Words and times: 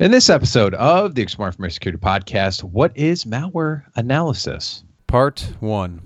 In 0.00 0.12
this 0.12 0.30
episode 0.30 0.74
of 0.74 1.16
the 1.16 1.22
Exploring 1.22 1.54
Information 1.54 1.74
Security 1.74 2.00
Podcast, 2.00 2.62
what 2.62 2.96
is 2.96 3.24
malware 3.24 3.82
analysis? 3.96 4.84
Part 5.08 5.40
one. 5.58 6.00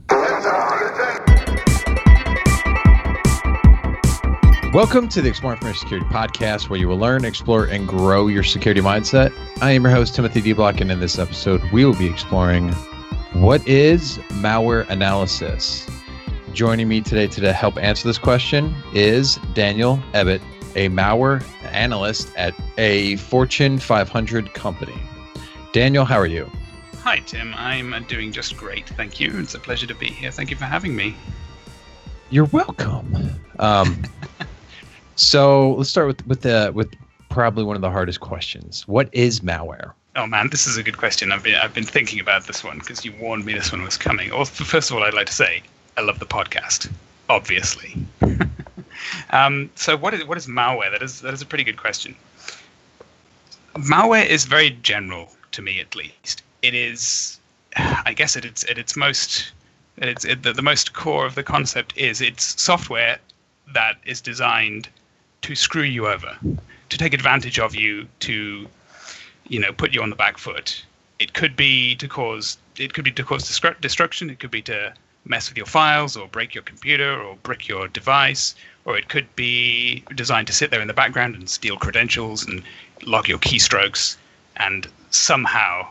Welcome 4.73 5.11
to 5.11 5.21
the 5.21 5.29
Exploring 5.29 5.59
Information 5.59 5.81
Security 5.81 6.07
Podcast, 6.07 6.71
where 6.71 6.81
you 6.81 6.89
will 6.89 6.97
learn, 6.97 7.27
explore, 7.27 7.67
and 7.67 7.87
grow 7.87 8.29
your 8.29 8.43
security 8.43 8.81
mindset. 8.81 9.31
I 9.61 9.73
am 9.73 9.83
your 9.83 9.93
host, 9.93 10.15
Timothy 10.15 10.41
De 10.41 10.55
Block, 10.55 10.81
and 10.81 10.91
in 10.91 10.99
this 10.99 11.19
episode, 11.19 11.61
we 11.71 11.85
will 11.85 11.93
be 11.93 12.09
exploring 12.09 12.73
what 13.35 13.69
is 13.69 14.17
malware 14.41 14.89
analysis. 14.89 15.87
Joining 16.55 16.89
me 16.89 17.03
today 17.03 17.27
to 17.27 17.53
help 17.53 17.77
answer 17.77 18.09
this 18.09 18.17
question 18.17 18.75
is 18.95 19.37
Daniel 19.53 20.03
Ebbett, 20.15 20.41
a 20.77 20.89
malware 20.89 21.45
analyst 21.73 22.29
at 22.37 22.55
a 22.79 23.17
Fortune 23.17 23.79
500 23.79 24.55
company. 24.55 24.95
Daniel, 25.73 26.05
how 26.05 26.19
are 26.19 26.27
you? 26.27 26.51
Hi, 27.03 27.19
Tim. 27.21 27.53
I'm 27.57 28.05
doing 28.05 28.31
just 28.31 28.57
great. 28.57 28.89
Thank 28.91 29.19
you. 29.19 29.33
It's 29.39 29.55
a 29.55 29.59
pleasure 29.59 29.87
to 29.87 29.95
be 29.95 30.07
here. 30.07 30.31
Thank 30.31 30.51
you 30.51 30.57
for 30.57 30.67
having 30.67 30.95
me. 30.95 31.17
You're 32.31 32.45
welcome. 32.47 33.41
Um, 33.59 34.03
so 35.17 35.75
let's 35.75 35.91
start 35.91 36.07
with 36.07 36.27
with 36.27 36.41
the 36.43 36.71
with 36.75 36.95
probably 37.29 37.65
one 37.65 37.77
of 37.77 37.83
the 37.83 37.91
hardest 37.91 38.21
questions. 38.21 38.87
What 38.87 39.09
is 39.13 39.41
malware? 39.41 39.93
Oh 40.15 40.27
man, 40.27 40.51
this 40.51 40.67
is 40.67 40.77
a 40.77 40.83
good 40.83 40.99
question. 40.99 41.33
I've 41.33 41.43
been 41.43 41.57
I've 41.57 41.75
been 41.75 41.85
thinking 41.85 42.21
about 42.21 42.47
this 42.47 42.63
one 42.63 42.79
because 42.79 43.05
you 43.05 43.13
warned 43.21 43.45
me 43.45 43.55
this 43.55 43.73
one 43.73 43.83
was 43.83 43.97
coming. 43.97 44.31
Well, 44.31 44.45
first 44.45 44.91
of 44.91 44.97
all, 44.97 45.03
I'd 45.03 45.15
like 45.15 45.27
to 45.27 45.33
say 45.33 45.63
I 45.97 46.03
love 46.03 46.19
the 46.19 46.27
podcast, 46.27 46.91
obviously. 47.29 47.97
um, 49.31 49.71
so 49.75 49.97
what 49.97 50.15
is 50.15 50.25
what 50.25 50.39
is 50.39 50.47
malware? 50.47 50.91
That 50.91 51.03
is 51.03 51.21
that 51.21 51.35
is 51.35 51.43
a 51.43 51.47
pretty 51.47 51.65
good 51.65 51.77
question. 51.77 52.17
Malware 53.75 54.27
is 54.27 54.45
very 54.45 54.71
general 54.71 55.31
to 55.53 55.63
me, 55.63 55.81
at 55.81 55.95
least. 55.95 56.43
It 56.63 56.75
is, 56.75 57.39
I 57.77 58.13
guess, 58.15 58.37
at 58.37 58.45
its 58.45 58.69
at 58.71 58.79
its 58.79 58.97
most, 58.97 59.53
at 59.99 60.09
its 60.09 60.25
it, 60.25 60.43
the, 60.43 60.53
the 60.53 60.63
most 60.63 60.93
core 60.93 61.27
of 61.27 61.35
the 61.35 61.43
concept 61.43 61.97
is 61.97 62.21
it's 62.21 62.61
software 62.61 63.19
that 63.73 63.97
is 64.05 64.21
designed 64.21 64.89
to 65.43 65.55
screw 65.55 65.83
you 65.83 66.07
over, 66.07 66.37
to 66.89 66.99
take 66.99 67.15
advantage 67.15 67.59
of 67.59 67.75
you, 67.75 68.07
to 68.21 68.67
you 69.49 69.59
know 69.61 69.73
put 69.73 69.93
you 69.93 70.03
on 70.03 70.11
the 70.11 70.17
back 70.17 70.39
foot. 70.39 70.85
It 71.19 71.33
could 71.33 71.57
be 71.57 71.95
to 71.97 72.09
cause 72.09 72.59
it 72.77 72.95
could 72.95 73.05
be 73.05 73.13
to 73.13 73.25
cause 73.25 73.49
destruction. 73.81 74.31
It 74.31 74.39
could 74.39 74.51
be 74.51 74.63
to 74.63 74.93
mess 75.25 75.49
with 75.49 75.57
your 75.57 75.67
files 75.67 76.17
or 76.17 76.27
break 76.27 76.55
your 76.55 76.65
computer 76.65 77.21
or 77.21 77.37
brick 77.37 77.69
your 77.69 77.89
device, 77.89 78.55
or 78.85 78.97
it 78.97 79.09
could 79.09 79.35
be 79.37 80.03
designed 80.15 80.47
to 80.49 80.53
sit 80.53 80.71
there 80.71 80.81
in 80.81 80.89
the 80.89 80.95
background 80.95 81.35
and 81.35 81.49
steal 81.49 81.77
credentials 81.77 82.45
and 82.47 82.63
log 83.05 83.29
your 83.29 83.39
keystrokes 83.39 84.17
and 84.57 84.89
somehow 85.11 85.89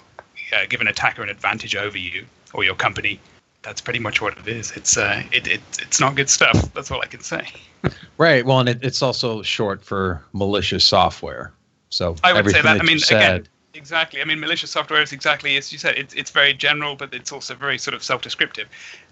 uh, 0.54 0.66
give 0.70 0.82
an 0.82 0.88
attacker 0.88 1.24
an 1.24 1.30
advantage 1.30 1.76
over 1.76 1.98
you 1.98 2.26
or 2.54 2.64
your 2.64 2.76
company. 2.76 3.20
That's 3.64 3.80
pretty 3.80 4.00
much 4.00 4.22
what 4.22 4.38
it 4.38 4.48
is. 4.48 4.72
It's 4.72 4.98
uh, 4.98 5.24
it, 5.32 5.48
it 5.48 5.62
it's 5.80 6.00
not 6.00 6.16
good 6.16 6.30
stuff. 6.30 6.74
That's 6.74 6.90
all 6.90 7.02
I 7.02 7.06
can 7.06 7.22
say. 7.22 7.48
right. 8.18 8.46
Well, 8.46 8.60
and 8.60 8.70
it, 8.70 8.80
it's 8.82 9.02
also 9.02 9.44
short 9.44 9.84
for 9.84 10.24
malicious 10.34 10.84
software. 10.84 11.54
So 11.90 12.16
I 12.24 12.34
would 12.34 12.46
say 12.48 12.54
that. 12.54 12.64
that 12.64 12.82
I 12.82 12.84
mean, 12.84 12.98
said, 12.98 13.18
again, 13.18 13.48
exactly. 13.76 14.20
I 14.20 14.26
mean, 14.26 14.40
malicious 14.40 14.72
software 14.72 15.02
is 15.02 15.12
exactly 15.12 15.58
as 15.58 15.72
you 15.72 15.78
said. 15.78 15.96
It's 15.98 16.14
it's 16.16 16.32
very 16.32 16.54
general, 16.54 16.96
but 16.96 17.14
it's 17.14 17.32
also 17.32 17.54
very 17.54 17.78
sort 17.78 17.94
of 17.94 18.04
self-descriptive 18.04 18.68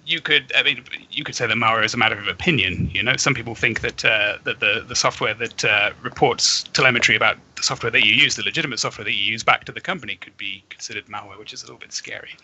you 0.05 0.22
could 0.22 0.52
I 0.55 0.64
mean 0.64 0.83
you 1.11 1.23
could 1.23 1.36
say 1.36 1.47
that 1.47 1.55
malware 1.55 1.83
is 1.83 1.94
a 1.94 1.97
matter 1.97 2.17
of 2.17 2.28
opinion. 2.28 2.89
You 2.94 3.03
know, 3.03 3.16
some 3.17 3.33
people 3.33 3.55
think 3.55 3.81
that 3.81 4.03
uh, 4.03 4.38
that 4.44 4.59
the 4.59 4.83
the 4.88 4.95
software 4.95 5.33
that 5.36 5.66
uh, 5.66 5.91
reports 6.02 6.64
telemetry 6.73 7.16
about 7.16 7.38
the 7.56 7.64
software 7.64 7.91
that 7.91 8.06
you 8.06 8.14
use, 8.14 8.36
the 8.36 8.44
legitimate 8.44 8.80
software 8.80 9.06
that 9.06 9.14
you 9.14 9.23
use 9.23 9.44
back 9.44 9.66
to 9.66 9.72
the 9.72 9.81
company, 9.81 10.16
could 10.16 10.38
be 10.38 10.64
considered 10.69 11.06
malware, 11.06 11.38
which 11.38 11.53
is 11.53 11.64
a 11.64 11.66
little 11.66 11.80
bit 11.80 11.94
scary. 11.94 12.36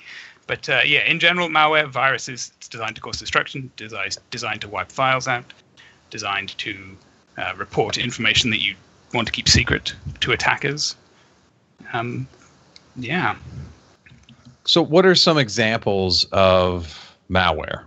But 0.48 0.70
uh, 0.70 0.82
yeah, 0.86 1.06
in 1.06 1.20
general, 1.20 1.50
malware 1.50 1.90
viruses 1.90 2.52
it's 2.58 2.68
designed 2.68 2.96
to 2.96 3.02
cause 3.02 3.18
destruction, 3.18 3.72
designed 3.78 4.18
designed 4.32 4.62
to 4.62 4.70
wipe 4.70 4.92
files 4.92 5.28
out, 5.28 5.46
designed 6.10 6.58
to 6.60 6.98
uh, 7.38 7.54
report 7.58 7.98
information 7.98 8.50
that 8.52 8.62
you 8.62 8.76
want 9.14 9.28
to 9.28 9.32
keep 9.32 9.48
secret 9.48 9.94
to 10.22 10.32
attackers. 10.32 10.96
Um, 11.94 12.28
yeah. 12.96 13.36
So, 14.66 14.82
what 14.82 15.06
are 15.06 15.16
some 15.16 15.38
examples 15.38 16.26
of 16.32 17.05
malware. 17.30 17.84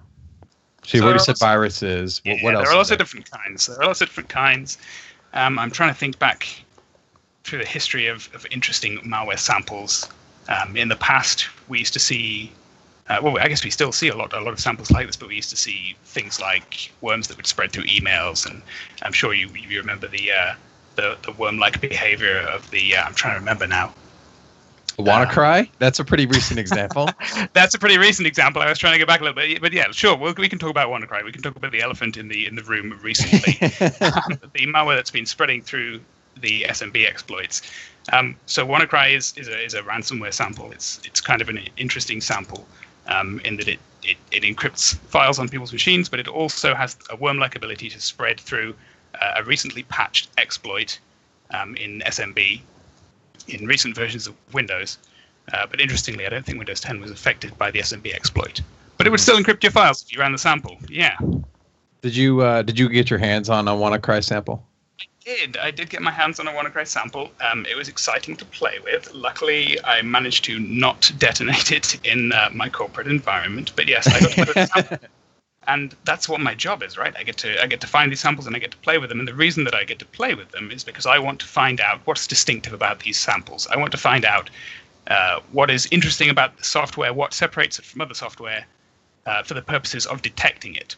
So 0.85 0.97
you've 0.97 1.05
already 1.05 1.19
said 1.19 1.39
viruses. 1.39 2.23
What, 2.25 2.39
yeah, 2.39 2.45
what 2.45 2.55
else? 2.55 2.65
There 2.65 2.73
are 2.73 2.77
lots 2.77 2.91
of 2.91 2.99
different 2.99 3.31
kinds. 3.31 3.67
There 3.67 3.81
are 3.81 3.87
lots 3.87 4.01
of 4.01 4.09
different 4.09 4.31
kinds. 4.31 4.79
Um, 5.35 5.59
I'm 5.59 5.71
trying 5.71 5.91
to 5.91 5.99
think 5.99 6.19
back 6.19 6.49
through 7.45 7.59
the 7.59 7.67
history 7.67 8.07
of, 8.07 8.29
of 8.35 8.47
interesting 8.51 8.99
malware 8.99 9.39
samples. 9.39 10.09
Um, 10.49 10.77
in 10.77 10.89
the 10.89 10.97
past, 10.97 11.47
we 11.69 11.79
used 11.79 11.93
to 11.93 11.99
see, 11.99 12.51
uh, 13.09 13.19
well, 13.23 13.39
I 13.39 13.49
guess 13.49 13.65
we 13.65 13.71
still 13.71 13.93
see 13.93 14.09
a 14.09 14.17
lot, 14.17 14.33
a 14.33 14.41
lot 14.41 14.53
of 14.55 14.61
samples 14.61 14.91
like 14.91 15.07
this, 15.07 15.17
but 15.17 15.29
we 15.29 15.37
used 15.37 15.51
to 15.51 15.57
see 15.57 15.95
things 16.05 16.41
like 16.41 16.91
worms 17.03 17.29
that 17.29 17.37
would 17.37 17.47
spread 17.47 17.71
through 17.73 17.85
emails, 17.85 18.47
and 18.47 18.63
I'm 19.03 19.13
sure 19.13 19.35
you 19.35 19.49
you 19.51 19.79
remember 19.79 20.09
the 20.09 20.33
uh, 20.33 20.55
the, 20.97 21.19
the 21.23 21.33
worm-like 21.33 21.81
behavior 21.81 22.39
of 22.39 22.71
the. 22.71 22.97
Uh, 22.97 23.05
I'm 23.05 23.15
trying 23.15 23.35
to 23.35 23.41
remember 23.41 23.67
now. 23.67 23.93
WannaCry? 24.99 25.61
Um, 25.61 25.69
That's 25.79 25.99
a 26.01 26.05
pretty 26.05 26.27
recent 26.27 26.59
example. 26.59 27.09
That's 27.53 27.75
a 27.75 27.79
pretty 27.79 27.99
recent 27.99 28.27
example. 28.27 28.63
I 28.63 28.69
was 28.69 28.79
trying 28.79 28.95
to 28.95 28.99
get 28.99 29.07
back 29.07 29.21
a 29.21 29.25
little 29.25 29.37
bit, 29.37 29.61
but 29.61 29.73
yeah, 29.73 29.91
sure. 29.93 30.17
Well, 30.17 30.35
we 30.37 30.49
can 30.49 30.59
talk 30.59 30.71
about 30.71 30.89
WannaCry. 30.89 31.25
We 31.25 31.33
can 31.33 31.43
talk 31.43 31.57
about 31.57 31.71
the 31.73 31.81
elephant 31.81 32.17
in 32.17 32.29
the 32.29 32.47
in 32.47 32.57
the 32.57 32.63
room 32.65 32.99
recently, 33.03 33.59
um, 34.01 34.39
the 34.53 34.67
malware 34.67 34.97
that's 34.97 35.11
been 35.11 35.27
spreading 35.27 35.63
through 35.63 36.01
the 36.41 36.63
SMB 36.63 37.07
exploits. 37.07 37.63
Um, 38.13 38.37
so 38.47 38.67
WannaCry 38.67 39.15
is 39.15 39.35
is 39.37 39.49
a, 39.49 39.65
is 39.65 39.75
a 39.75 39.83
ransomware 39.83 40.35
sample. 40.35 40.73
It's 40.73 41.01
it's 41.05 41.21
kind 41.21 41.41
of 41.41 41.49
an 41.49 41.61
interesting 41.77 42.21
sample 42.21 42.67
um, 43.07 43.41
in 43.45 43.57
that 43.59 43.69
it, 43.69 43.79
it 44.03 44.17
it 44.33 44.43
encrypts 44.43 44.97
files 44.97 45.39
on 45.39 45.49
people's 45.49 45.73
machines, 45.73 46.09
but 46.09 46.19
it 46.19 46.27
also 46.27 46.75
has 46.75 46.97
a 47.11 47.17
worm-like 47.17 47.55
ability 47.55 47.89
to 47.91 48.01
spread 48.01 48.41
through 48.41 48.75
uh, 49.21 49.35
a 49.37 49.45
recently 49.45 49.85
patched 49.85 50.29
exploit 50.39 50.99
um, 51.51 51.77
in 51.77 52.01
SMB 52.01 52.63
in 53.49 53.67
recent 53.67 53.95
versions 53.95 54.27
of 54.27 54.35
Windows. 54.53 54.99
Uh, 55.53 55.67
but 55.67 55.81
interestingly, 55.81 56.27
I 56.27 56.29
don't 56.29 56.45
think 56.45 56.59
Windows 56.59 56.81
10 56.81 57.01
was 57.01 57.11
affected 57.11 57.57
by 57.57 57.71
the 57.71 57.81
SMB 57.81 58.15
exploit. 58.15 58.61
But 58.97 59.07
it 59.07 59.11
would 59.11 59.21
still 59.21 59.39
encrypt 59.39 59.63
your 59.63 59.73
files 59.73 60.03
if 60.03 60.13
you 60.13 60.21
ran 60.21 60.33
the 60.33 60.39
sample. 60.39 60.77
Yeah. 60.89 61.17
Did 62.03 62.15
you 62.15 62.43
uh, 62.43 62.63
did 62.63 62.79
you 62.79 62.89
get 62.89 63.11
your 63.11 63.19
hands 63.19 63.49
on 63.49 63.67
a 63.67 63.73
WannaCry 63.73 64.23
sample? 64.23 64.65
I 65.01 65.05
did. 65.25 65.57
I 65.57 65.71
did 65.71 65.91
get 65.91 66.03
my 66.03 66.11
hands 66.11 66.39
on 66.39 66.47
a 66.49 66.53
WannaCry 66.53 66.87
sample. 66.87 67.31
Um, 67.41 67.67
it 67.67 67.77
was 67.77 67.89
exciting 67.89 68.37
to 68.37 68.45
play 68.45 68.79
with. 68.85 69.13
Luckily, 69.13 69.83
I 69.85 70.03
managed 70.03 70.45
to 70.45 70.59
not 70.59 71.11
detonate 71.19 71.73
it 71.79 72.07
in 72.07 72.33
uh, 72.33 72.51
my 72.53 72.69
corporate 72.69 73.09
environment. 73.09 73.73
But 73.75 73.89
yes, 73.89 74.07
I 74.07 74.21
got 74.21 74.31
to 74.31 74.61
a 74.61 74.67
sample 74.67 74.99
and 75.69 75.95
that's 76.05 76.29
what 76.29 76.41
my 76.41 76.55
job 76.55 76.83
is 76.83 76.99
right? 76.99 77.15
I 77.17 77.23
get 77.23 77.37
to 77.39 77.63
i 77.63 77.67
get 77.67 77.81
to 77.83 77.87
find 77.87 78.11
these 78.11 78.21
samples 78.21 78.47
and 78.47 78.57
i 78.57 78.59
get 78.59 78.73
to 78.73 78.77
play 78.79 78.99
with 78.99 79.11
them. 79.11 79.21
And 79.21 79.29
the 79.29 79.35
reason 79.35 79.65
that 79.65 79.75
i 79.75 79.85
get 79.85 79.99
to 80.01 80.07
play 80.07 80.35
with 80.35 80.51
them 80.51 80.71
is 80.73 80.83
because 80.83 81.07
i 81.07 81.19
want 81.19 81.39
to 81.41 81.47
find 81.47 81.81
out 81.81 82.01
what's 82.07 82.27
distinctive 82.27 82.73
about 82.73 83.01
these 83.01 83.19
samples. 83.19 83.69
I 83.69 83.77
want 83.77 83.93
to 83.93 83.99
find 83.99 84.25
out 84.25 84.51
uh, 85.07 85.41
what 85.53 85.71
is 85.71 85.87
interesting 85.91 86.29
about 86.31 86.57
the 86.57 86.65
software 86.65 87.13
what 87.13 87.33
separates 87.33 87.79
it 87.79 87.85
from 87.85 88.01
other 88.01 88.15
software 88.15 88.67
uh, 89.27 89.43
for 89.43 89.55
the 89.55 89.63
purposes 89.63 90.07
of 90.07 90.23
detecting 90.23 90.75
it. 90.75 90.97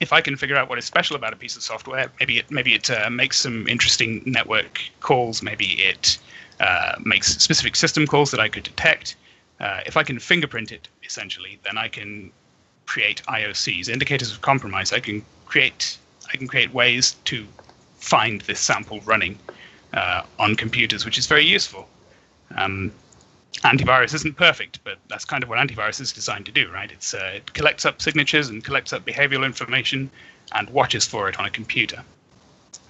If 0.00 0.12
i 0.12 0.20
can 0.20 0.36
figure 0.36 0.56
out 0.56 0.68
what 0.68 0.78
is 0.78 0.84
special 0.84 1.16
about 1.16 1.32
a 1.32 1.36
piece 1.36 1.56
of 1.56 1.62
software 1.62 2.10
maybe 2.20 2.38
it 2.38 2.50
maybe 2.50 2.74
it 2.74 2.88
uh, 2.90 3.10
makes 3.10 3.38
some 3.38 3.66
interesting 3.68 4.22
network 4.24 4.80
calls. 5.00 5.42
Maybe 5.42 5.66
it 5.92 6.18
uh, 6.60 6.94
makes 7.04 7.36
specific 7.36 7.74
system 7.76 8.06
calls 8.06 8.30
that 8.30 8.40
i 8.40 8.48
could 8.48 8.62
detect. 8.62 9.16
Uh, 9.60 9.80
if 9.86 9.96
i 9.96 10.02
can 10.02 10.18
fingerprint 10.18 10.72
it 10.72 10.88
essentially 11.04 11.58
then 11.64 11.76
i 11.78 11.88
can 11.88 12.32
create 12.92 13.22
IOCs, 13.26 13.88
indicators 13.88 14.30
of 14.32 14.42
compromise. 14.42 14.92
I 14.92 15.00
can 15.00 15.24
create 15.46 15.96
I 16.32 16.36
can 16.36 16.46
create 16.46 16.74
ways 16.74 17.16
to 17.24 17.46
find 17.96 18.42
this 18.42 18.60
sample 18.60 19.00
running 19.12 19.38
uh, 19.94 20.22
on 20.38 20.56
computers, 20.56 21.06
which 21.06 21.16
is 21.16 21.26
very 21.26 21.44
useful. 21.44 21.88
Um, 22.54 22.92
antivirus 23.64 24.12
isn't 24.14 24.36
perfect, 24.36 24.80
but 24.84 24.98
that's 25.08 25.24
kind 25.24 25.42
of 25.42 25.48
what 25.48 25.58
antivirus 25.58 26.00
is 26.00 26.12
designed 26.12 26.46
to 26.46 26.52
do, 26.52 26.70
right? 26.70 26.90
It's, 26.92 27.14
uh, 27.14 27.32
it 27.36 27.52
collects 27.54 27.86
up 27.86 28.02
signatures 28.02 28.48
and 28.50 28.62
collects 28.62 28.92
up 28.92 29.04
behavioral 29.06 29.46
information 29.46 30.10
and 30.54 30.68
watches 30.70 31.06
for 31.06 31.28
it 31.30 31.38
on 31.38 31.46
a 31.46 31.50
computer, 31.50 32.02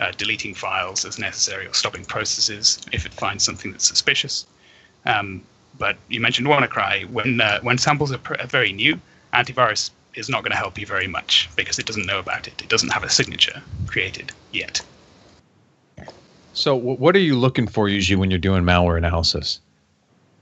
uh, 0.01 0.13
deleting 0.17 0.55
files 0.55 1.05
as 1.05 1.19
necessary 1.19 1.67
or 1.67 1.75
stopping 1.75 2.05
processes 2.05 2.81
if 2.93 3.07
it 3.07 3.15
finds 3.15 3.45
something 3.45 3.71
that's 3.71 3.87
suspicious. 3.87 4.47
Um, 5.05 5.43
but 5.79 5.97
you 6.09 6.21
mentioned 6.21 6.49
WannaCry. 6.49 7.09
When 7.11 7.41
uh, 7.41 7.61
when 7.63 7.79
samples 7.79 8.11
are, 8.13 8.19
pr- 8.19 8.41
are 8.41 8.47
very 8.47 8.73
new, 8.73 9.01
antivirus 9.33 9.91
is 10.15 10.29
not 10.29 10.43
going 10.43 10.53
to 10.53 10.57
help 10.57 10.79
you 10.79 10.87
very 10.87 11.07
much 11.07 11.49
because 11.57 11.79
it 11.79 11.87
doesn't 11.87 12.07
know 12.07 12.19
about 12.19 12.47
it. 12.47 12.61
It 12.63 12.69
doesn't 12.69 12.91
have 12.91 13.03
a 13.03 13.11
signature 13.11 13.63
created 13.87 14.33
yet. 14.53 14.83
So, 16.55 16.77
what 16.77 17.17
are 17.17 17.21
you 17.21 17.39
looking 17.39 17.67
for 17.67 17.89
usually 17.89 18.17
when 18.17 18.31
you're 18.31 18.39
doing 18.39 18.63
malware 18.63 18.99
analysis? 18.99 19.61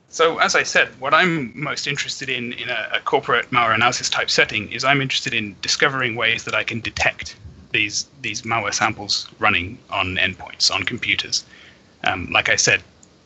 So, 0.09 0.39
as 0.39 0.57
I 0.57 0.65
said, 0.65 0.89
what 0.99 1.15
I'm 1.15 1.53
most 1.55 1.87
interested 1.87 2.29
in 2.29 2.53
in 2.55 2.69
a, 2.69 2.89
a, 2.95 3.01
corporate 3.01 3.49
malware 3.51 3.77
analysis 3.77 4.11
type 4.11 4.29
setting 4.29 4.73
is 4.73 4.83
I'm 4.83 5.01
interested 5.01 5.33
in 5.33 5.55
discovering 5.63 6.17
ways 6.17 6.43
that 6.45 6.55
I 6.55 6.65
can 6.65 6.81
detect 6.81 7.37
these 7.71 8.09
these 8.21 8.43
malware 8.43 8.75
samples 8.75 9.29
running 9.39 9.79
on 9.89 10.17
endpoints 10.17 10.69
on 10.75 10.83
computers. 10.83 11.45
Um, 12.03 12.29
like 12.33 12.49
I 12.49 12.57
said, 12.57 12.83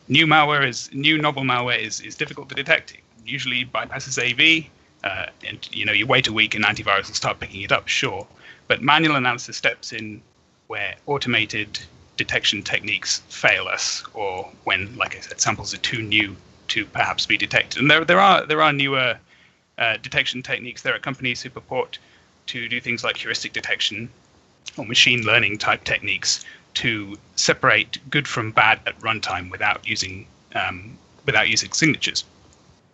new 0.08 0.26
malware 0.26 0.68
is 0.68 0.92
new 0.92 1.16
novel 1.16 1.42
malware 1.42 1.80
is, 1.80 2.00
is 2.02 2.14
difficult 2.16 2.50
to 2.50 2.54
detect. 2.54 2.92
It 2.92 3.00
usually 3.24 3.64
bypasses 3.64 4.18
AV, 4.18 4.66
uh, 5.04 5.26
and 5.46 5.68
you 5.72 5.84
know 5.84 5.92
you 5.92 6.06
wait 6.06 6.26
a 6.26 6.32
week 6.32 6.54
and 6.54 6.64
antivirus 6.64 7.06
will 7.06 7.14
start 7.14 7.38
picking 7.38 7.60
it 7.60 7.70
up, 7.70 7.86
sure. 7.86 8.26
But 8.66 8.82
manual 8.82 9.16
analysis 9.16 9.56
steps 9.56 9.92
in 9.92 10.22
where 10.66 10.94
automated 11.06 11.78
detection 12.16 12.62
techniques 12.62 13.20
fail 13.28 13.68
us, 13.68 14.02
or 14.14 14.50
when, 14.64 14.96
like 14.96 15.14
I 15.14 15.20
said, 15.20 15.40
samples 15.40 15.74
are 15.74 15.78
too 15.78 16.02
new 16.02 16.34
to 16.68 16.86
perhaps 16.86 17.26
be 17.26 17.36
detected. 17.36 17.80
And 17.80 17.90
there 17.90 18.04
there 18.04 18.20
are 18.20 18.46
there 18.46 18.62
are 18.62 18.72
newer 18.72 19.18
uh, 19.76 19.98
detection 19.98 20.42
techniques. 20.42 20.82
There 20.82 20.94
are 20.94 20.98
companies 20.98 21.42
who 21.42 21.50
purport 21.50 21.98
to 22.46 22.68
do 22.68 22.80
things 22.80 23.04
like 23.04 23.18
heuristic 23.18 23.52
detection 23.52 24.08
or 24.78 24.86
machine 24.86 25.22
learning 25.22 25.58
type 25.58 25.84
techniques 25.84 26.44
to 26.74 27.16
separate 27.36 27.98
good 28.10 28.26
from 28.26 28.50
bad 28.50 28.80
at 28.86 28.98
runtime 29.00 29.50
without 29.50 29.86
using 29.86 30.26
um, 30.54 30.96
without 31.26 31.48
using 31.50 31.72
signatures. 31.72 32.24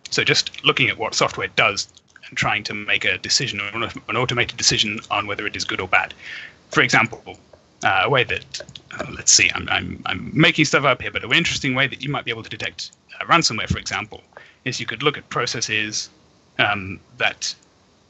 So 0.09 0.25
just 0.25 0.63
looking 0.65 0.89
at 0.89 0.97
what 0.97 1.15
software 1.15 1.47
does 1.55 1.87
trying 2.35 2.63
to 2.63 2.73
make 2.73 3.05
a 3.05 3.17
decision 3.17 3.59
an 3.59 4.17
automated 4.17 4.57
decision 4.57 4.99
on 5.09 5.27
whether 5.27 5.45
it 5.45 5.55
is 5.55 5.65
good 5.65 5.81
or 5.81 5.87
bad. 5.87 6.13
For 6.69 6.81
example, 6.81 7.37
uh, 7.83 8.03
a 8.05 8.09
way 8.09 8.23
that 8.23 8.61
uh, 8.99 9.05
let's 9.11 9.31
see, 9.31 9.49
I'm, 9.53 9.67
I'm 9.69 10.01
I'm 10.05 10.31
making 10.33 10.65
stuff 10.65 10.83
up 10.83 11.01
here, 11.01 11.11
but 11.11 11.23
an 11.23 11.33
interesting 11.33 11.75
way 11.75 11.87
that 11.87 12.03
you 12.03 12.09
might 12.09 12.25
be 12.25 12.31
able 12.31 12.43
to 12.43 12.49
detect 12.49 12.91
uh, 13.19 13.25
ransomware, 13.25 13.67
for 13.67 13.79
example, 13.79 14.21
is 14.65 14.79
you 14.79 14.85
could 14.85 15.03
look 15.03 15.17
at 15.17 15.27
processes 15.29 16.09
um, 16.59 16.99
that 17.17 17.53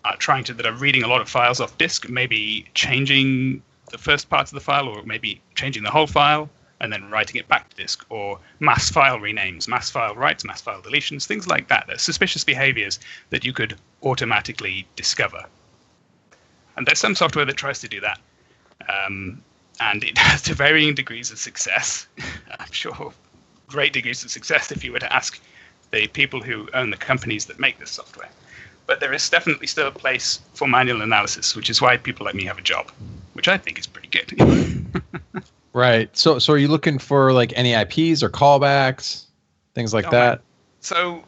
are 0.06 0.18
trying 0.18 0.44
to 0.46 0.54
that 0.54 0.66
are 0.66 0.74
reading 0.74 1.04
a 1.04 1.08
lot 1.08 1.22
of 1.22 1.30
files 1.30 1.60
off 1.60 1.78
disk, 1.78 2.10
maybe 2.10 2.66
changing 2.74 3.62
the 3.92 3.98
first 3.98 4.30
parts 4.30 4.52
of 4.52 4.56
the 4.56 4.62
file, 4.62 4.88
or 4.88 5.04
maybe 5.04 5.42
changing 5.56 5.84
the 5.84 5.92
whole 5.92 6.08
file 6.08 6.50
and 6.82 6.92
then 6.92 7.10
writing 7.10 7.38
it 7.38 7.48
back 7.48 7.70
to 7.70 7.76
disk, 7.78 8.06
or 8.10 8.40
mass 8.60 8.90
file 8.90 9.20
renames, 9.20 9.68
mass 9.68 9.90
file 9.90 10.16
writes, 10.16 10.44
mass 10.44 10.62
file 10.62 10.82
deletions, 10.82 11.26
things 11.26 11.48
like 11.48 11.68
that. 11.70 11.86
They're 11.88 11.98
suspicious 11.98 12.44
behaviors 12.44 13.00
that 13.30 13.46
you 13.46 13.54
could 13.54 13.78
automatically 14.04 14.86
discover. 14.96 15.46
And 16.76 16.86
there's 16.86 17.00
some 17.00 17.16
software 17.16 17.46
that 17.46 17.56
tries 17.56 17.80
to 17.82 17.88
do 17.88 18.02
that. 18.02 18.20
Um, 18.90 19.42
and 19.80 20.04
it 20.04 20.18
has 20.18 20.42
to 20.44 20.56
varying 20.56 20.96
degrees 20.96 21.32
of 21.32 21.38
success. 21.38 22.08
I'm 22.60 22.72
sure 22.72 23.14
great 23.68 23.94
degrees 23.94 24.24
of 24.24 24.32
success 24.32 24.72
if 24.72 24.84
you 24.84 24.92
were 24.92 25.00
to 25.00 25.14
ask 25.14 25.40
the 25.92 26.08
people 26.08 26.42
who 26.42 26.68
own 26.74 26.90
the 26.90 26.98
companies 26.98 27.46
that 27.46 27.60
make 27.60 27.80
this 27.80 27.92
software. 27.92 28.30
But 28.86 29.00
there 29.00 29.14
is 29.14 29.30
definitely 29.30 29.68
still 29.68 29.88
a 29.88 29.92
place 29.92 30.42
for 30.54 30.68
manual 30.68 31.02
analysis, 31.02 31.56
which 31.56 31.70
is 31.70 31.82
why 31.82 31.96
people 31.98 32.26
like 32.26 32.36
me 32.36 32.44
have 32.46 32.58
a 32.58 32.62
job, 32.62 32.92
which 33.34 33.48
I 33.48 33.58
think 33.58 33.80
is 33.80 33.88
pretty 33.88 34.10
good. 34.10 34.34
right. 35.74 36.16
So, 36.16 36.40
so 36.40 36.54
are 36.54 36.58
you 36.58 36.68
looking 36.68 37.00
for 37.00 37.34
like 37.34 37.54
any 37.56 37.74
IPs 37.74 38.24
or 38.24 38.30
callbacks, 38.30 39.26
things 39.74 39.94
like 39.94 40.08
oh, 40.08 40.12
that? 40.12 40.42
So, 40.80 41.24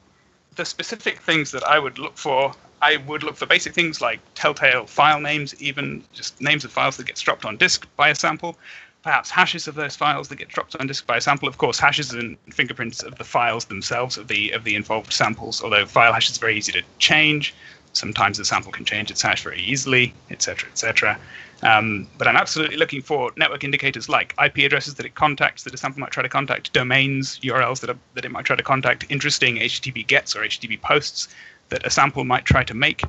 the 0.56 0.66
specific 0.66 1.20
things 1.20 1.52
that 1.52 1.64
I 1.64 1.80
would 1.80 2.00
look 2.00 2.18
for, 2.18 2.54
I 2.82 2.98
would 2.98 3.24
look 3.24 3.36
for 3.36 3.46
basic 3.46 3.74
things 3.74 4.02
like 4.02 4.20
telltale 4.36 4.86
file 4.86 5.20
names, 5.20 5.60
even 5.62 6.04
just 6.14 6.40
names 6.42 6.64
of 6.66 6.72
files 6.72 6.98
that 6.98 7.08
get 7.08 7.16
dropped 7.16 7.46
on 7.46 7.58
disk 7.58 7.88
by 7.96 8.10
a 8.10 8.16
sample 8.16 8.58
perhaps 9.04 9.30
hashes 9.30 9.68
of 9.68 9.76
those 9.76 9.96
files 9.96 10.30
that 10.30 10.38
get 10.38 10.48
dropped 10.48 10.76
on 10.78 10.88
disk 10.88 11.06
by 11.06 11.18
a 11.18 11.22
sample. 11.22 11.48
Of 11.48 11.58
course, 11.58 11.78
hashes 11.78 12.12
and 12.12 12.38
fingerprints 12.50 13.04
of 13.04 13.18
the 13.18 13.24
files 13.24 13.66
themselves 13.66 14.18
of 14.18 14.28
the 14.30 14.52
of 14.52 14.64
the 14.64 14.76
involved 14.76 15.14
samples. 15.14 15.62
Although 15.62 15.86
file 15.86 16.14
hash 16.14 16.30
is 16.30 16.38
very 16.38 16.58
easy 16.58 16.72
to 16.72 16.82
change, 16.98 17.54
sometimes 17.94 18.38
the 18.38 18.46
sample 18.46 18.72
can 18.72 18.86
change 18.86 19.10
its 19.10 19.22
hash 19.22 19.44
very 19.44 19.62
easily, 19.62 20.14
etc., 20.30 20.70
etc. 20.70 21.20
Um, 21.62 22.08
but 22.18 22.28
I'm 22.28 22.36
absolutely 22.36 22.76
looking 22.76 23.02
for 23.02 23.32
network 23.38 23.64
indicators 23.64 24.10
like 24.10 24.34
IP 24.44 24.58
addresses 24.60 24.96
that 24.96 25.06
it 25.06 25.16
contacts, 25.16 25.64
that 25.64 25.74
a 25.74 25.78
sample 25.78 26.02
might 26.02 26.12
try 26.12 26.24
to 26.24 26.30
contact, 26.30 26.74
domains, 26.74 27.40
URLs 27.40 27.80
that, 27.80 27.90
are, 27.90 27.98
that 28.16 28.26
it 28.26 28.32
might 28.32 28.46
try 28.46 28.56
to 28.56 28.64
contact, 28.64 29.06
interesting 29.10 29.58
HTTP 29.58 30.06
gets 30.06 30.36
or 30.36 30.42
HTTP 30.42 30.82
posts 30.82 31.30
that 31.70 31.86
a 31.86 31.90
sample 31.90 32.26
might 32.26 32.44
try 32.44 32.64
to 32.64 32.74
make, 32.74 33.04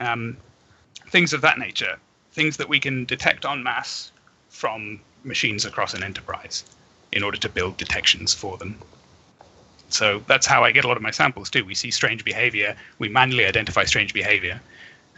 um, 0.00 0.36
things 1.08 1.32
of 1.32 1.40
that 1.40 1.58
nature, 1.58 1.96
things 2.32 2.58
that 2.58 2.68
we 2.68 2.78
can 2.78 3.06
detect 3.06 3.46
en 3.46 3.62
masse 3.62 4.12
from 4.50 5.00
machines 5.24 5.64
across 5.64 5.94
an 5.94 6.02
enterprise 6.02 6.64
in 7.12 7.22
order 7.22 7.38
to 7.38 7.48
build 7.48 7.76
detections 7.76 8.34
for 8.34 8.58
them. 8.58 8.78
So 9.92 10.22
that's 10.26 10.46
how 10.46 10.64
I 10.64 10.72
get 10.72 10.84
a 10.84 10.88
lot 10.88 10.96
of 10.96 11.02
my 11.02 11.10
samples 11.10 11.50
too. 11.50 11.64
We 11.64 11.74
see 11.74 11.90
strange 11.90 12.24
behavior, 12.24 12.76
we 12.98 13.08
manually 13.08 13.46
identify 13.46 13.84
strange 13.84 14.14
behavior 14.14 14.60